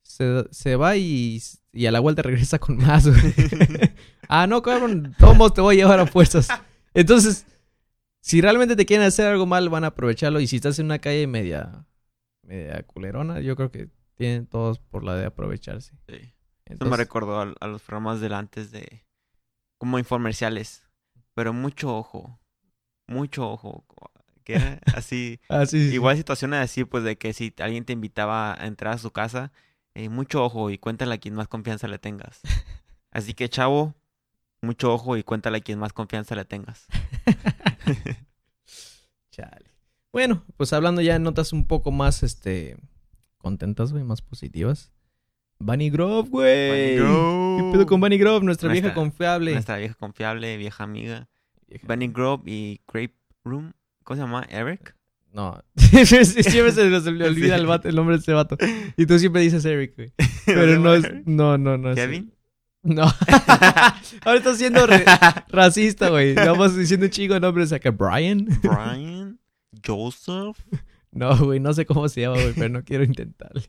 [0.02, 1.42] Se, se va y,
[1.72, 3.34] y a la vuelta regresa con más, güey.
[4.28, 6.48] ah, no, cabrón, todos te voy a llevar a fuerzas.
[6.94, 7.46] Entonces,
[8.26, 10.40] si realmente te quieren hacer algo mal, van a aprovecharlo.
[10.40, 11.86] Y si estás en una calle media,
[12.42, 15.92] media culerona, yo creo que tienen todos por la de aprovecharse.
[16.08, 16.34] Sí.
[16.64, 19.04] Eso me recordó a, a los programas del antes de...
[19.78, 20.82] Como infomerciales.
[21.34, 22.40] Pero mucho ojo.
[23.06, 23.86] Mucho ojo.
[24.42, 25.38] Que era así...
[25.48, 25.94] Ah, sí, sí, sí.
[25.94, 29.52] Igual situaciones así, pues de que si alguien te invitaba a entrar a su casa,
[29.94, 32.40] eh, mucho ojo y cuéntale a quien más confianza le tengas.
[33.12, 33.94] Así que, chavo,
[34.62, 36.86] mucho ojo y cuéntale a quien más confianza le tengas.
[39.30, 39.70] Chale.
[40.12, 42.76] Bueno, pues hablando ya de notas un poco más, este,
[43.38, 44.92] contentas, güey, más positivas.
[45.58, 46.96] Bunny Grove, güey.
[46.96, 48.44] ¿Qué pedo con Bunny Grove?
[48.44, 49.52] Nuestra, vieja confiable.
[49.52, 51.28] Nuestra vieja confiable, vieja amiga.
[51.66, 53.14] Vieja- Bunny Grove y Grape
[53.44, 53.72] Room.
[54.04, 54.46] ¿Cómo se llama?
[54.50, 54.94] Eric.
[55.32, 55.62] No.
[55.76, 57.50] siempre se nos olvida Sí.
[57.50, 58.56] el, vato- el nombre de este vato.
[58.96, 60.12] Y tú siempre dices Eric, güey.
[60.46, 61.04] Pero no es...
[61.26, 61.94] No, no, no.
[61.94, 62.32] Kevin.
[62.86, 63.02] No.
[64.24, 64.86] Ahora estás siendo
[65.48, 66.30] racista, güey.
[66.30, 67.90] Estamos diciendo un chingo de nombres acá.
[67.90, 68.46] Brian.
[68.62, 69.38] Brian.
[69.84, 70.56] Joseph.
[71.12, 73.62] No, güey, no sé cómo se llama, güey, pero no quiero intentarle.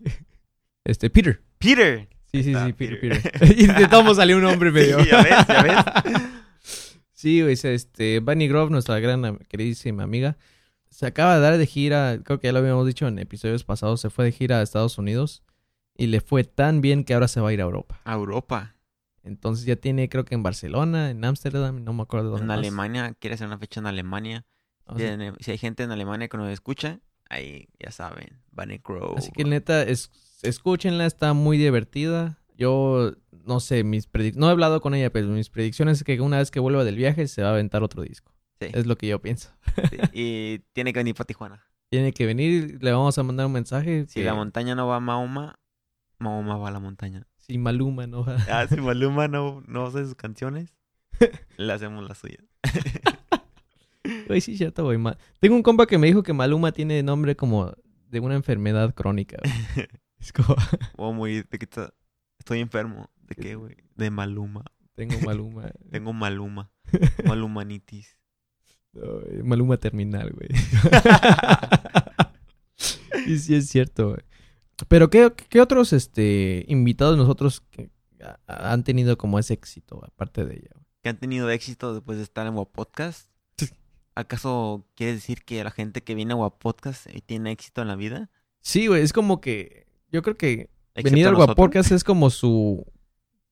[0.83, 1.41] Este, Peter.
[1.57, 2.09] Peter.
[2.29, 3.89] Sí, sí, sí, Peter, Peter.
[3.89, 5.01] Todos salió un hombre medio.
[5.01, 6.21] Sí, ya ves, ya ves.
[7.13, 10.35] Sí, güey, este, Bunny Grove, nuestra gran queridísima amiga,
[10.89, 14.01] se acaba de dar de gira, creo que ya lo habíamos dicho en episodios pasados,
[14.01, 15.41] se fue de gira a Estados Unidos
[15.95, 18.01] y le fue tan bien que ahora se va a ir a Europa.
[18.03, 18.75] A Europa.
[19.27, 22.57] Entonces ya tiene, creo que en Barcelona, en Ámsterdam, no me acuerdo dónde En más.
[22.57, 23.13] Alemania.
[23.19, 24.45] Quiere hacer una fecha en Alemania.
[24.85, 26.99] O Si, sea, en- si hay gente en Alemania que nos escucha,
[27.29, 28.41] ahí ya saben.
[28.51, 29.15] Bunny Grove.
[29.17, 30.09] Así que neta, es,
[30.43, 32.39] escúchenla, está muy divertida.
[32.57, 33.13] Yo,
[33.45, 36.49] no sé, mis no he hablado con ella, pero mis predicciones es que una vez
[36.49, 38.33] que vuelva del viaje se va a aventar otro disco.
[38.59, 39.49] Sí, Es lo que yo pienso.
[39.91, 39.97] sí.
[40.13, 41.63] Y tiene que venir para Tijuana.
[41.89, 44.05] Tiene que venir, le vamos a mandar un mensaje.
[44.07, 45.59] Si que- la montaña no va a Mahoma,
[46.17, 47.27] Mahoma va a la montaña.
[47.47, 48.37] Si Maluma no va.
[48.51, 50.73] Ah, si Maluma no, no hace sus canciones.
[51.57, 52.37] Le hacemos la suya.
[54.27, 54.97] Güey, sí, cierto, güey.
[54.97, 57.73] Ma- Tengo un compa que me dijo que Maluma tiene nombre como
[58.09, 59.37] de una enfermedad crónica.
[59.43, 59.87] güey.
[60.19, 60.55] Es como,
[60.97, 61.45] O muy
[62.39, 63.09] estoy enfermo.
[63.21, 63.75] ¿De qué, güey?
[63.95, 64.63] De Maluma.
[64.95, 65.71] tengo Maluma.
[65.91, 66.71] Tengo Maluma.
[67.25, 68.17] Malumanitis.
[68.93, 69.03] No,
[69.43, 70.49] Maluma terminal, güey.
[73.27, 74.21] y sí es cierto, güey.
[74.87, 77.89] Pero ¿qué, qué otros este, invitados nosotros que
[78.47, 80.69] han tenido como ese éxito, aparte de ella?
[81.03, 83.29] que han tenido éxito después de estar en Guapodcast.
[84.15, 87.95] ¿Acaso quieres decir que la gente que viene a Guapodcast eh, tiene éxito en la
[87.95, 88.29] vida?
[88.61, 91.35] Sí, güey, es como que yo creo que Excepto venir al.
[91.35, 92.83] Guapodcast es como su...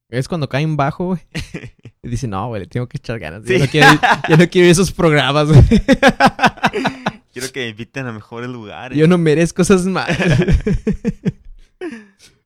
[0.10, 1.20] Es cuando caen bajo, güey.
[2.04, 3.44] Y dicen, no, güey, le tengo que echar ganas.
[3.48, 3.54] Sí.
[3.58, 5.64] Ya, no quiero, ir- ya no quiero esos programas, güey.
[7.36, 8.98] Quiero que me inviten a mejores lugares.
[8.98, 10.18] Yo no merezco esas malas.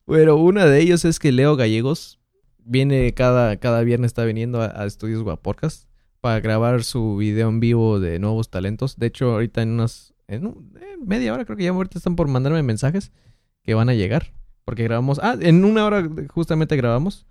[0.08, 2.20] Pero una de ellos es que Leo Gallegos
[2.58, 5.88] viene cada, cada viernes, está viniendo a, Estudios Guapodcast
[6.22, 8.98] para grabar su video en vivo de nuevos talentos.
[8.98, 10.74] De hecho, ahorita en unas en un-
[11.06, 13.12] media hora, creo que ya ahorita están por mandarme mensajes
[13.62, 14.34] que van a llegar.
[14.66, 17.28] Porque grabamos, ah, en una hora justamente grabamos.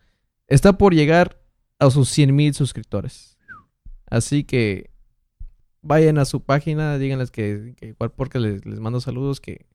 [0.47, 1.43] Está por llegar
[1.81, 3.37] a sus 100 mil suscriptores.
[4.09, 4.91] Así que
[5.83, 9.67] vayan a su página, díganles que, que igual porque les, les mando saludos, que,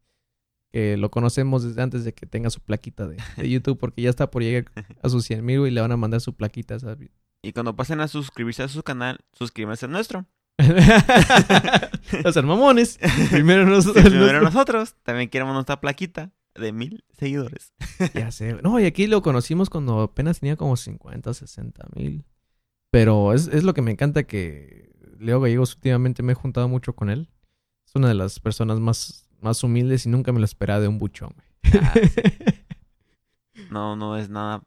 [0.72, 4.10] que lo conocemos desde antes de que tenga su plaquita de, de YouTube, porque ya
[4.10, 4.66] está por llegar
[5.02, 6.80] a sus 100 mil y le van a mandar su plaquita.
[6.80, 7.10] ¿sabes?
[7.42, 10.26] Y cuando pasen a suscribirse a su canal, suscríbanse al nuestro.
[12.24, 13.00] Los mamones.
[13.32, 14.06] Primero nosotros.
[14.06, 17.74] primero nosotros también queremos nuestra plaquita de mil seguidores.
[18.14, 18.54] Ya sé.
[18.64, 22.26] No, y aquí lo conocimos cuando apenas tenía como 50, 60 mil.
[22.92, 24.83] Pero es, es lo que me encanta que
[25.24, 27.30] Leo Gallegos últimamente me he juntado mucho con él.
[27.86, 30.98] Es una de las personas más, más humildes y nunca me lo esperaba de un
[30.98, 31.84] buchón, güey.
[31.84, 32.22] Ah, sí.
[33.70, 34.64] No, no es nada.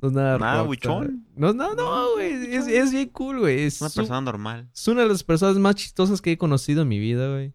[0.00, 1.26] No es nada, Nada buchón.
[1.36, 2.54] No, no, no, güey.
[2.54, 3.60] Es, es bien cool, güey.
[3.64, 4.68] Es, Es una su- persona normal.
[4.72, 7.52] es una de las personas más chistosas que he conocido en mi vida, güey.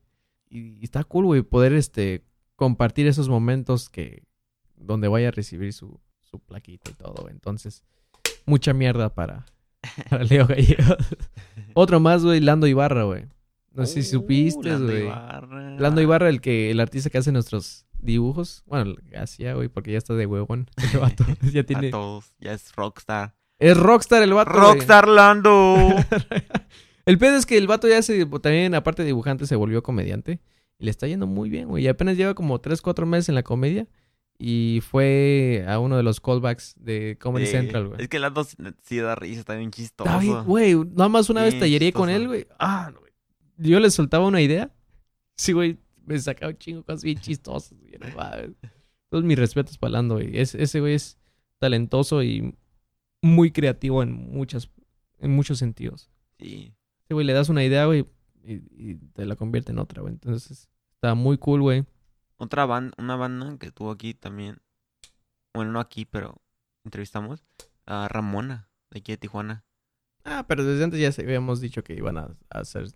[0.49, 2.23] Y, y está cool, güey, poder este
[2.55, 4.23] compartir esos momentos que
[4.77, 7.33] donde vaya a recibir su, su plaquita y todo, güey.
[7.33, 7.83] Entonces,
[8.45, 9.45] mucha mierda para,
[10.09, 10.97] para Leo Gallegos.
[11.73, 13.25] Otro más, güey, Lando Ibarra, güey.
[13.71, 15.03] No sé si Uh, supiste, Lando güey.
[15.05, 15.75] Ibarra.
[15.79, 18.63] Lando Ibarra, el que, el artista que hace nuestros dibujos.
[18.65, 20.69] Bueno, hacía, güey, porque ya está de huevón.
[20.77, 21.25] Ese vato.
[21.51, 21.89] ya A tiene.
[21.91, 22.33] todos.
[22.39, 23.35] Ya es rockstar.
[23.59, 24.51] Es rockstar el vato.
[24.51, 25.77] Rockstar Lando.
[27.05, 30.39] el pedo es que el vato ya se, también, aparte de dibujante, se volvió comediante.
[30.79, 31.83] Y le está yendo muy bien, güey.
[31.83, 33.87] Y apenas lleva como 3, 4 meses en la comedia.
[34.39, 37.53] Y fue a uno de los callbacks de Comedy Sí.
[37.53, 38.01] Central, güey.
[38.01, 40.19] Es que Lando sí da risa, está bien chistoso.
[40.19, 40.75] Bien, güey.
[40.75, 42.45] Nada más una vez Bien tallería con él, güey.
[42.59, 43.11] Ah, no, güey.
[43.57, 44.71] Yo le soltaba una idea.
[45.35, 45.79] Sí, güey.
[46.05, 47.77] Me sacaba un chingo cosas bien chistosas.
[47.79, 48.53] güey, no.
[49.09, 50.37] Todos mis respetos para Lando, güey.
[50.37, 51.17] Es- ese güey es
[51.59, 52.53] talentoso y
[53.23, 54.69] muy creativo en muchas,
[55.19, 56.11] en muchos sentidos.
[56.39, 56.73] Sí.
[57.05, 58.05] Ese güey le das una idea, güey,
[58.43, 58.53] y,
[58.91, 60.13] y te la convierte en otra, güey.
[60.13, 61.85] Entonces, está muy cool, güey.
[62.37, 64.59] Otra banda, una banda que tuvo aquí también.
[65.53, 66.41] Bueno, no aquí, pero
[66.85, 67.43] entrevistamos
[67.85, 69.65] a Ramona, de aquí de Tijuana.
[70.23, 72.87] Ah, pero desde antes ya habíamos dicho que iban a, a ser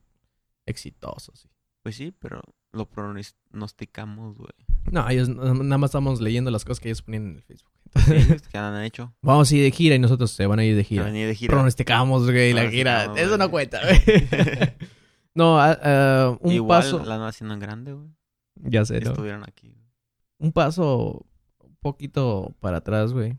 [0.65, 1.47] exitosos.
[1.83, 4.51] Pues sí, pero lo pronosticamos, güey.
[4.91, 7.71] No, ellos nada más estamos leyendo las cosas que ellos ponían en el Facebook.
[8.13, 9.13] Ellos que han hecho.
[9.21, 11.03] Vamos a ir de gira y nosotros se van a ir de A gira.
[11.05, 11.51] venir de gira.
[11.51, 13.05] Pronosticamos, güey, la gira.
[13.05, 14.01] Pronosticamos, Eso no cuenta, güey.
[15.35, 16.97] no, ah, ah, un Igual paso.
[17.03, 18.09] la andan haciendo en grande, güey.
[18.55, 18.97] Ya sé.
[18.97, 19.75] Estuvieron aquí.
[20.37, 21.25] Un paso
[21.59, 23.37] un poquito para atrás, güey.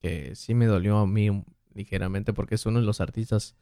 [0.00, 3.54] Que sí me dolió a mí ligeramente porque es uno de los artistas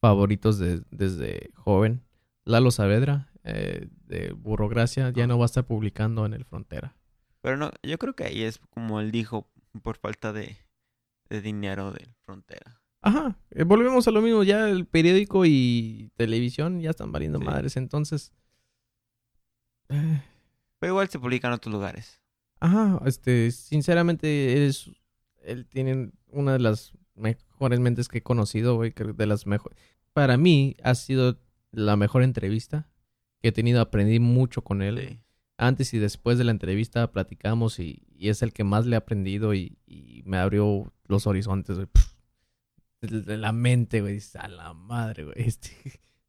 [0.00, 2.02] favoritos de- desde joven.
[2.44, 6.96] Lalo Saavedra, eh, de Burrogracia, ya no va a estar publicando en el Frontera.
[7.40, 9.48] Pero no, yo creo que ahí es como él dijo,
[9.82, 10.56] por falta de,
[11.28, 12.80] de dinero de frontera.
[13.00, 14.42] Ajá, eh, volvemos a lo mismo.
[14.44, 17.44] Ya el periódico y televisión ya están valiendo Sí.
[17.44, 17.76] madres.
[17.76, 18.32] Entonces,
[20.78, 22.20] Pero igual se publica en otros lugares.
[22.60, 24.90] ajá, este, sinceramente, es,
[25.42, 29.78] él tiene una de las mejores mentes que he conocido, güey, de las mejores.
[30.12, 31.38] Para mí ha sido
[31.70, 32.88] la mejor entrevista
[33.40, 33.80] que he tenido.
[33.80, 35.06] Aprendí mucho con él.
[35.08, 35.18] Sí.
[35.58, 38.98] Antes y después de la entrevista platicamos y, y es el que más le he
[38.98, 41.88] aprendido y, y me abrió los horizontes, güey.
[43.00, 44.20] De- la mente, güey.
[44.38, 45.34] A la madre, güey.
[45.38, 45.70] Este...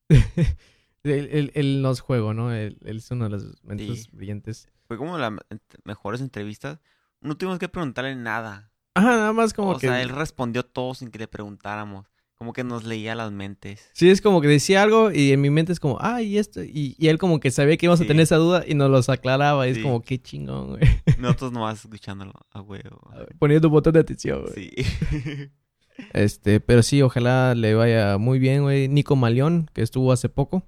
[1.03, 2.53] él, él- él nos juego, ¿no?
[2.53, 4.09] Él, él es uno de las mentes Sí.
[4.13, 4.67] brillantes.
[4.87, 5.31] Fue como las
[5.85, 6.79] mejores entrevistas.
[7.21, 8.71] No tuvimos que preguntarle nada.
[8.95, 9.87] Ajá, nada más como o que...
[9.87, 12.05] sea, él respondió todo sin que le preguntáramos.
[12.35, 13.89] Como que nos leía las mentes.
[13.93, 16.61] Sí, es como que decía algo y en mi mente es como, ah, y esto.
[16.61, 19.07] Y, y él como que sabía que íbamos a tener esa duda y nos los
[19.07, 19.65] aclaraba.
[19.67, 20.81] Y es como, qué chingón, güey.
[21.19, 23.09] Nosotros nomás escuchándolo a huevo.
[23.39, 24.71] Poniendo un botón de atención, güey.
[24.75, 25.49] Sí.
[26.13, 28.87] Este, pero sí, ojalá le vaya muy bien, güey.
[28.87, 30.63] Nico Maleón, que estuvo hace poco.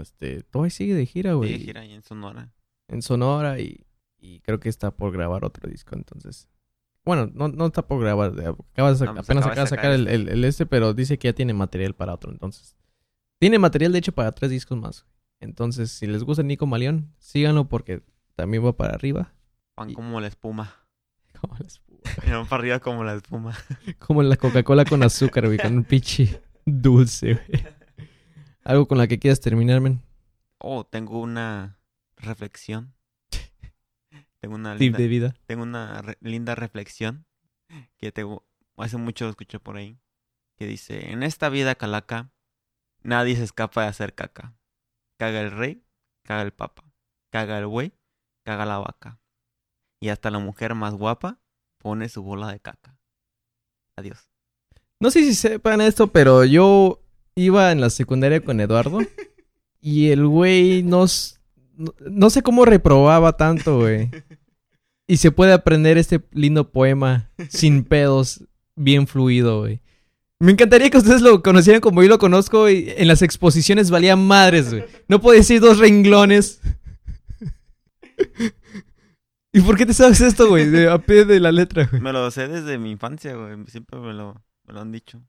[0.00, 1.58] Este, todavía sigue de gira, güey.
[1.58, 2.50] Sí, gira ahí en Sonora.
[2.88, 3.84] En Sonora y,
[4.18, 6.48] y creo que está por grabar otro disco, entonces.
[7.04, 9.60] Bueno, no, no está por grabar, de- acaba de sac- No, pues apenas acaba de
[9.62, 10.14] de sacar sacar el, este.
[10.14, 12.76] el- el este, pero dice que ya tiene material para otro, entonces.
[13.40, 15.04] Tiene material, de hecho, para tres discos más.
[15.40, 18.02] Entonces, si les gusta Nico Maleón, síganlo porque
[18.36, 19.34] también va para arriba.
[19.76, 20.72] Van Y- como la espuma.
[21.40, 21.82] Como, las-
[22.28, 23.56] Van para arriba como la espuma.
[23.98, 27.64] como la Coca-Cola con azúcar, güey, con un pinche dulce, güey.
[28.64, 30.00] Algo con la que quieras terminar, men.
[30.58, 31.78] Oh, tengo una
[32.16, 32.94] reflexión.
[34.40, 35.34] Tengo una Tip linda, de vida.
[35.46, 37.26] tengo una re- linda reflexión
[37.96, 38.44] que tengo,
[38.76, 39.98] hace mucho lo escuché por ahí.
[40.56, 42.32] Que dice, en esta vida calaca,
[43.02, 44.54] nadie se escapa de hacer caca.
[45.16, 45.84] Caga el rey,
[46.24, 46.84] caga el papa.
[47.30, 47.92] Caga el güey,
[48.44, 49.20] caga la vaca.
[50.00, 51.40] Y hasta la mujer más guapa
[51.78, 52.98] pone su bola de caca.
[53.96, 54.28] Adiós.
[55.00, 57.01] No sé si sepan esto, pero yo
[57.34, 59.00] iba en la secundaria con Eduardo
[59.80, 61.40] y el güey nos...
[61.74, 64.10] No, no sé cómo reprobaba tanto, güey.
[65.06, 68.44] Y se puede aprender este lindo poema sin pedos,
[68.76, 69.80] bien fluido, güey.
[70.38, 74.16] Me encantaría que ustedes lo conocieran como yo lo conozco y en las exposiciones valía
[74.16, 74.84] madres, güey.
[75.06, 76.60] No puedo decir dos renglones.
[79.52, 80.66] ¿Y por qué te sabes esto, güey?
[80.66, 82.02] De, a pie de la letra, güey.
[82.02, 83.56] Me lo sé desde mi infancia, güey.
[83.66, 85.22] Siempre me lo, me lo han dicho.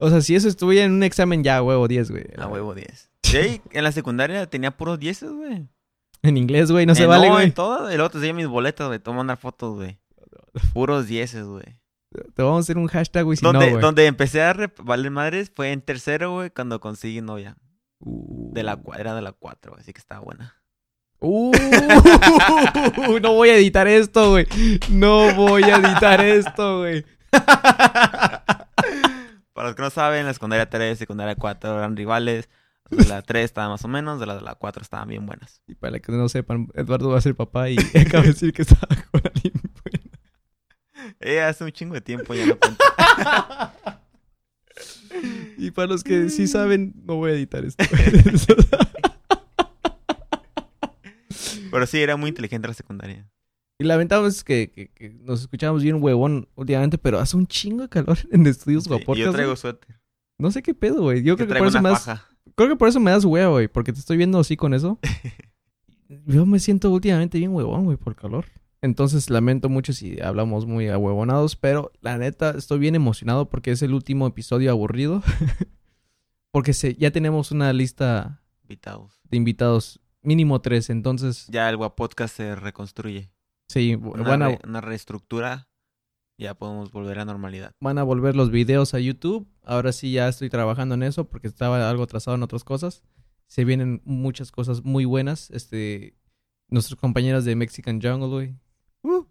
[0.00, 2.24] O sea, si eso estuviera en un examen ya, huevo, 10, güey.
[2.38, 3.10] A huevo 10.
[3.22, 5.68] Sí, en la secundaria tenía puros 10, güey.
[6.22, 7.46] En inglés, güey, no se Eh, vale, No, güey.
[7.46, 7.86] en todo.
[7.88, 8.98] Luego te enseño mis boletas, güey.
[8.98, 9.98] Te voy a mandar fotos, güey.
[10.74, 11.64] Puros 10, güey.
[12.34, 13.82] Te vamos a hacer un hashtag, güey, si donde, no, güey.
[13.82, 17.56] donde empecé a valer madres fue en tercero, güey, cuando conseguí novia.
[18.00, 18.52] Uh.
[18.52, 20.56] De la, cua- era de la 4, así que estaba buena.
[21.20, 21.52] Uh,
[23.22, 24.46] no voy a editar esto, güey.
[24.88, 27.04] No voy a editar esto, güey.
[29.60, 32.48] Para los que no saben, la secundaria 3 y secundaria 4 eran rivales.
[32.88, 35.60] De la 3 estaban más o menos, de las de la 4 estaban bien buenas.
[35.66, 38.62] Y para que no sepan, Eduardo va a ser papá y acaba de decir que
[38.62, 39.52] estaba con alguien
[39.84, 40.10] bueno.
[41.20, 42.82] Eh, hace un chingo de tiempo ya no cuento.
[45.58, 47.84] Y para los que sí saben, no voy a editar esto.
[51.70, 53.28] Pero sí, era muy inteligente la secundaria.
[53.80, 57.88] Y lamentamos que, que, que nos escuchamos bien huevón últimamente, pero hace un chingo de
[57.88, 59.98] calor en estudios Sí, y yo traigo suéter.
[60.38, 61.22] No sé qué pedo, güey.
[61.22, 62.06] Yo creo que por eso me das.
[62.54, 63.68] Creo que por eso me das huevo, güey.
[63.68, 64.98] Porque te estoy viendo así con eso.
[66.26, 68.44] Yo me siento últimamente bien huevón, güey, por calor.
[68.82, 71.56] Entonces lamento mucho si hablamos muy ahuevonados.
[71.56, 75.22] Pero la neta, estoy bien emocionado porque es el último episodio aburrido.
[76.52, 79.20] porque se, ya tenemos una lista Invitados.
[79.24, 80.00] de invitados.
[80.22, 80.90] Mínimo tres.
[80.90, 83.30] Entonces, Ya el Guapodcast se reconstruye.
[83.70, 85.68] Sí, Una, van a, re- una reestructura.
[86.38, 87.72] Ya podemos volver a normalidad.
[87.80, 89.46] van a volver los videos a YouTube.
[89.62, 93.02] Ahora sí ya estoy trabajando en eso porque estaba algo atrasado en otras cosas.
[93.46, 95.50] Se vienen muchas cosas muy buenas.
[95.50, 96.16] Este,
[96.68, 98.56] nuestros compañeros de Mexican Jungle, güey.
[99.02, 99.24] Uh,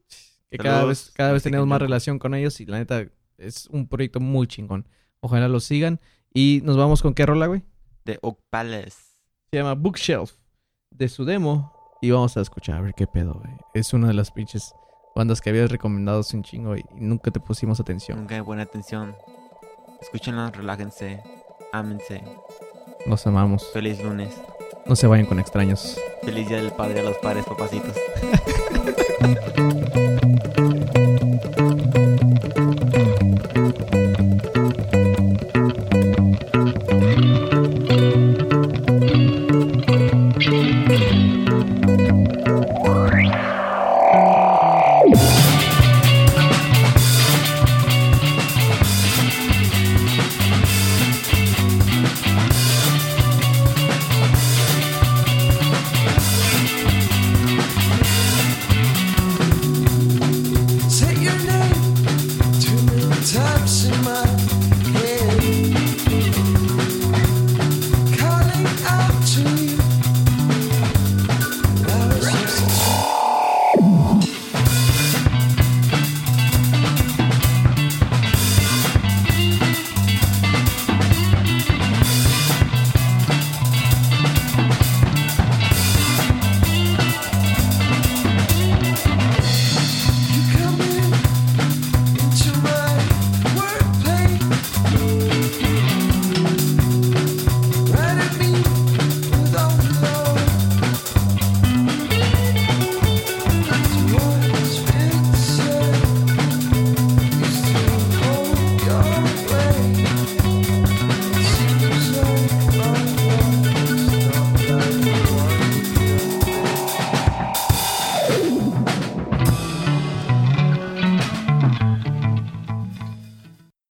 [0.52, 3.88] que cada vez, cada vez tenemos más relación con ellos y la neta es un
[3.88, 4.88] proyecto muy chingón.
[5.20, 6.00] Ojalá lo sigan.
[6.32, 7.64] Y nos vamos con qué rola, güey.
[8.06, 9.16] De Oak Palace.
[9.50, 10.34] Se llama Bookshelf
[10.92, 11.74] de su demo.
[12.02, 13.58] Y vamos a escuchar a ver qué pedo, güey.
[13.74, 14.74] Es una de las pinches
[15.16, 18.20] bandas que habías recomendado un chingo y nunca te pusimos atención.
[18.20, 19.16] Nunca hay buena atención.
[20.02, 21.22] Escúchenla, relájense.
[21.74, 22.24] Ámense.
[23.06, 23.70] Nos amamos.
[23.74, 24.42] Feliz lunes.
[24.86, 26.00] No se vayan con extraños.
[26.24, 27.96] Feliz día del padre a los padres, papacitos.